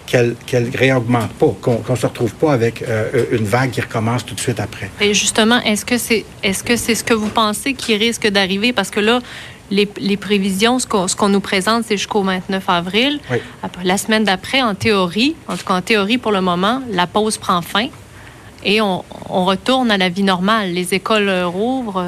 [0.08, 4.26] qu'elle qu'elle réaugmente pas, qu'on ne se retrouve pas avec euh, une vague qui recommence
[4.26, 4.89] tout de suite après.
[5.02, 8.72] Et justement, est-ce que c'est est-ce que c'est ce que vous pensez qui risque d'arriver?
[8.72, 9.20] Parce que là,
[9.72, 13.20] les, les prévisions, ce qu'on ce qu'on nous présente, c'est jusqu'au 29 avril.
[13.32, 13.38] Oui.
[13.63, 17.07] Après, la semaine d'après, en théorie, en tout cas en théorie pour le moment, la
[17.07, 17.88] pause prend fin
[18.63, 20.72] et on, on retourne à la vie normale.
[20.72, 22.03] Les écoles euh, rouvrent.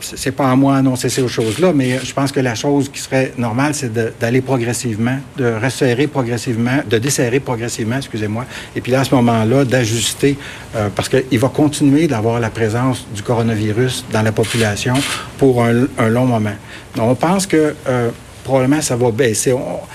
[0.00, 3.32] C'est pas à moi d'annoncer ces choses-là, mais je pense que la chose qui serait
[3.38, 8.44] normale, c'est d'aller progressivement, de resserrer progressivement, de desserrer progressivement, excusez-moi,
[8.76, 10.36] et puis là, à ce moment-là, d'ajuster,
[10.76, 14.94] euh, parce qu'il va continuer d'avoir la présence du coronavirus dans la population
[15.38, 16.54] pour un, long moment.
[16.96, 18.10] Donc, on pense que euh,
[18.44, 19.54] probablement ça va baisser.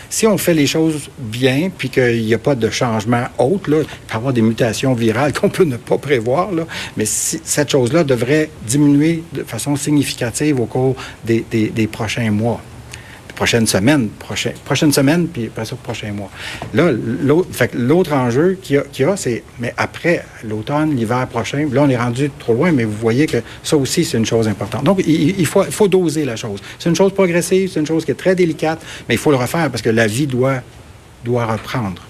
[0.10, 3.78] si on fait les choses bien, puis qu'il n'y a pas de changement autre, là,
[3.82, 6.50] il peut y avoir des mutations virales qu'on peut ne pas prévoir,
[6.98, 12.60] mais cette chose-là devrait diminuer de façon significative au cours des prochains mois
[13.40, 16.30] prochaine semaine, prochaine, prochaine semaine, puis après ça, prochain mois.
[16.74, 16.92] Là,
[17.74, 22.30] l'autre enjeu qu'il y a, c'est, mais après l'automne, l'hiver prochain, là, on est rendu
[22.38, 24.84] trop loin, mais vous voyez que ça aussi, c'est une chose importante.
[24.84, 26.60] Donc, il, faut, faut doser la chose.
[26.78, 29.38] C'est une chose progressive, c'est une chose qui est très délicate, mais il faut le
[29.38, 30.60] refaire parce que la vie doit,
[31.24, 32.02] doit reprendre.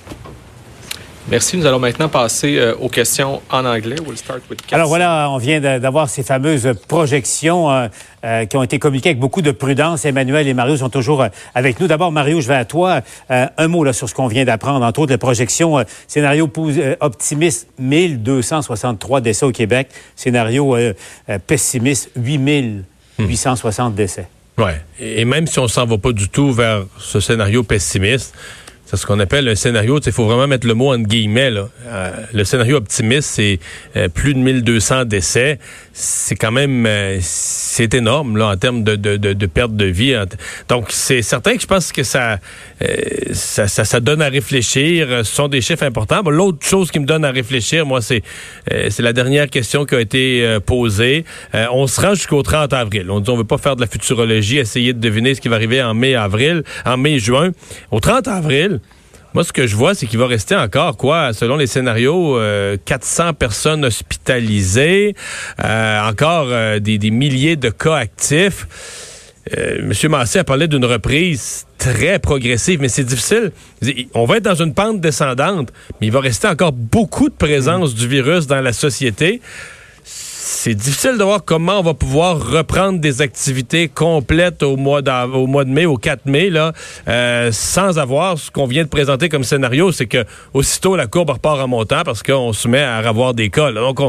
[1.31, 1.57] Merci.
[1.57, 3.97] Nous allons maintenant passer euh, aux questions en anglais.
[4.71, 7.87] Alors voilà, on vient d'avoir ces fameuses projections euh,
[8.25, 10.05] euh, qui ont été communiquées avec beaucoup de prudence.
[10.05, 11.23] Emmanuel et Mario sont toujours
[11.53, 11.85] avec nous.
[11.85, 13.01] D'abord, Mario, je vais à toi.
[13.29, 14.83] un mot là, sur ce qu'on vient d'apprendre.
[14.83, 16.51] Entre autres, les projections scénario
[16.99, 19.89] optimiste, 1263 décès au Québec.
[20.15, 20.75] Scénario
[21.45, 24.27] pessimiste, 8860 décès.
[24.57, 24.71] Oui.
[24.99, 28.33] Et même si on s'en va pas du tout vers ce scénario pessimiste,
[28.89, 29.99] c'est ce qu'on appelle un scénario.
[30.03, 31.51] Il faut vraiment mettre le mot en guillemets.
[31.51, 31.69] Là.
[31.85, 33.59] Euh, le scénario optimiste, c'est
[33.95, 35.59] euh, plus de 1200 décès.
[35.93, 39.85] C'est quand même euh, c'est énorme là en termes de, de, de, de, perte de
[39.85, 40.15] vie.
[40.69, 42.39] Donc c'est certain que je pense que ça,
[43.31, 45.07] ça, ça, donne à réfléchir.
[45.19, 46.27] Ce sont des chiffres importants.
[46.27, 48.23] L'autre chose qui me donne à réfléchir, moi, c'est
[48.69, 51.25] c'est la dernière question qui a été posée.
[51.53, 53.11] on se rend jusqu'au 30 avril.
[53.11, 55.57] On dit on veut pas faire de la futurologie, essayer de deviner ce qui va
[55.57, 57.51] arriver en mai, avril, en mai, juin.
[57.91, 58.78] Au 30 avril,
[59.33, 62.39] moi, ce que je vois, c'est qu'il va rester encore, quoi, selon les scénarios,
[62.85, 65.15] 400 euh, personnes hospitalisées,
[65.63, 68.67] euh, encore euh, des, milliers de cas actifs.
[69.81, 73.51] Monsieur Massé a parlé d'une reprise très progressive, mais c'est difficile.
[74.13, 77.95] On va être dans une pente descendante, mais il va rester encore beaucoup de présence
[77.95, 79.41] du virus dans la société
[80.51, 85.45] c'est difficile de voir comment on va pouvoir reprendre des activités complètes au mois, au
[85.45, 86.73] mois de mai, au 4 mai, là,
[87.07, 91.29] euh, sans avoir ce qu'on vient de présenter comme scénario, c'est que aussitôt la courbe
[91.29, 93.71] repart en montant parce qu'on se met à avoir des cas.
[93.71, 93.99] Donc,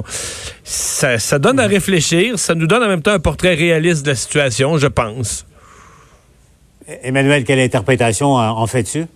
[0.64, 4.10] ça, ça donne à réfléchir, ça nous donne en même temps un portrait réaliste de
[4.10, 5.46] la situation, je pense.
[7.02, 9.06] Emmanuel, quelle interprétation en fais-tu?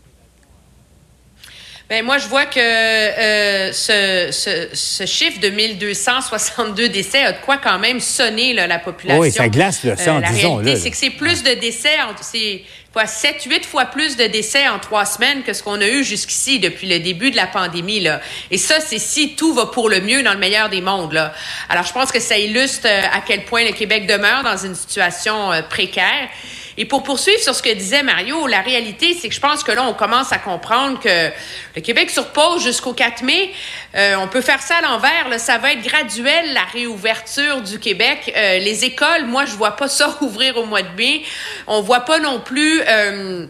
[1.90, 7.38] Ben, moi, je vois que euh, ce, ce, ce, chiffre de 1262 décès a de
[7.44, 9.20] quoi quand même sonner là, la population.
[9.20, 10.56] Oui, ça glace le sang, euh, la disons.
[10.56, 12.62] réalité, c'est que c'est plus de décès, c'est
[13.06, 16.58] 7, 8 fois plus de décès en trois semaines que ce qu'on a eu jusqu'ici
[16.58, 18.00] depuis le début de la pandémie.
[18.00, 18.22] Là.
[18.50, 21.12] Et ça, c'est si tout va pour le mieux dans le meilleur des mondes.
[21.12, 21.34] Là.
[21.68, 24.74] Alors, je pense que ça illustre euh, à quel point le Québec demeure dans une
[24.74, 26.30] situation précaire.
[26.76, 29.72] Et pour poursuivre sur ce que disait Mario, la réalité, c'est que je pense que
[29.72, 31.30] là, on commence à comprendre que
[31.76, 33.52] le Québec se repose jusqu'au 4 mai.
[33.94, 35.38] Euh, on peut faire ça à l'envers.
[35.38, 38.32] Ça va être graduel, la réouverture du Québec.
[38.36, 41.22] Euh, les écoles, moi, je vois pas ça ouvrir au mois de mai.
[41.66, 42.82] On voit pas non plus...
[42.86, 43.46] Euh,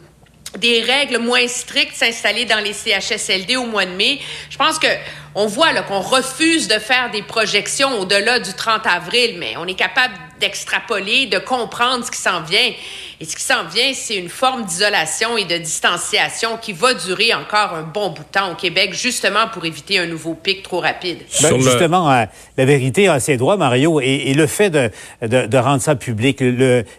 [0.59, 4.21] des règles moins strictes s'installer dans les CHSLD au mois de mai.
[4.51, 4.87] Je pense que
[5.35, 9.67] on voit là qu'on refuse de faire des projections au-delà du 30 avril, mais on
[9.67, 12.73] est capable d'extrapoler, de comprendre ce qui s'en vient.
[13.21, 17.33] Et ce qui s'en vient, c'est une forme d'isolation et de distanciation qui va durer
[17.33, 20.81] encore un bon bout de temps au Québec, justement pour éviter un nouveau pic trop
[20.81, 21.19] rapide.
[21.41, 22.25] Ben, justement, euh,
[22.57, 24.91] la vérité a ses droits, Mario, et, le fait de,
[25.23, 26.43] de, rendre ça public,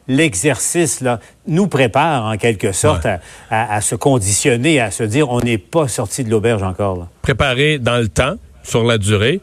[0.08, 3.20] l'exercice, là, nous prépare en quelque sorte à,
[3.50, 6.98] à, se conditionner, à se dire on n'est pas sorti de l'auberge encore.
[6.98, 7.08] Là.
[7.22, 8.25] Préparer dans le temps,
[8.66, 9.41] sur la durée,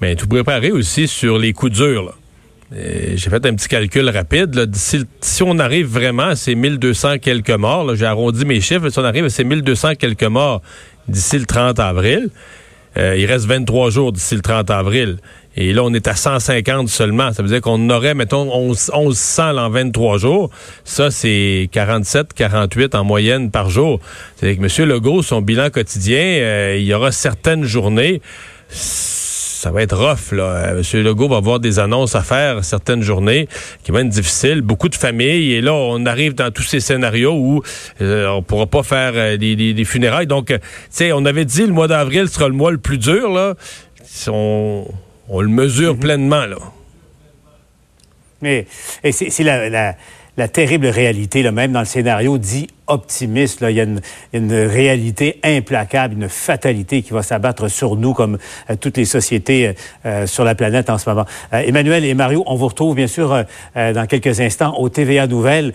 [0.00, 2.04] mais tout préparer aussi sur les coups durs.
[2.04, 2.12] Là.
[2.74, 4.70] J'ai fait un petit calcul rapide.
[5.20, 9.04] si on arrive vraiment à ces 1200 quelques morts, j'ai arrondi mes chiffres, si on
[9.04, 10.62] arrive à ces 1200 quelques morts
[11.08, 12.30] d'ici le 30 avril,
[12.96, 15.18] euh, il reste 23 jours d'ici le 30 avril.
[15.56, 17.32] Et là, on est à 150 seulement.
[17.32, 20.50] Ça veut dire qu'on aurait, mettons, 11, 1100 en 23 jours.
[20.84, 24.00] Ça, c'est 47, 48 en moyenne par jour.
[24.36, 24.88] C'est que M.
[24.88, 28.22] Legault, son bilan quotidien, euh, il y aura certaines journées
[28.72, 30.32] ça va être rough.
[30.32, 30.44] Là.
[30.44, 31.02] Euh, M.
[31.04, 33.48] Legault va avoir des annonces à faire certaines journées
[33.84, 34.60] qui vont être difficiles.
[34.60, 35.52] Beaucoup de familles.
[35.52, 37.62] Et là, on arrive dans tous ces scénarios où
[38.00, 40.26] euh, on pourra pas faire euh, des, funérailles.
[40.26, 40.58] Donc, tu
[40.90, 43.30] sais, on avait dit le mois d'avril sera le mois le plus dur.
[43.32, 43.54] Là.
[44.26, 44.84] On,
[45.30, 46.00] le mesure mhm.
[46.00, 46.46] pleinement.
[46.46, 46.56] Là.
[48.40, 48.66] Mais
[49.12, 49.94] c'est la la
[50.48, 53.64] terrible réalité, là, même dans le scénario dit optimiste.
[53.68, 53.86] Il, y a
[54.32, 58.38] une, réalité implacable, une fatalité qui va s'abattre sur nous comme
[58.70, 59.72] euh, toutes les sociétés euh,
[60.06, 61.24] euh, sur la planète en ce moment.
[61.52, 65.70] Emmanuel et Mario, on vous retrouve bien sûr dans quelques instants au TVA Nouvelles.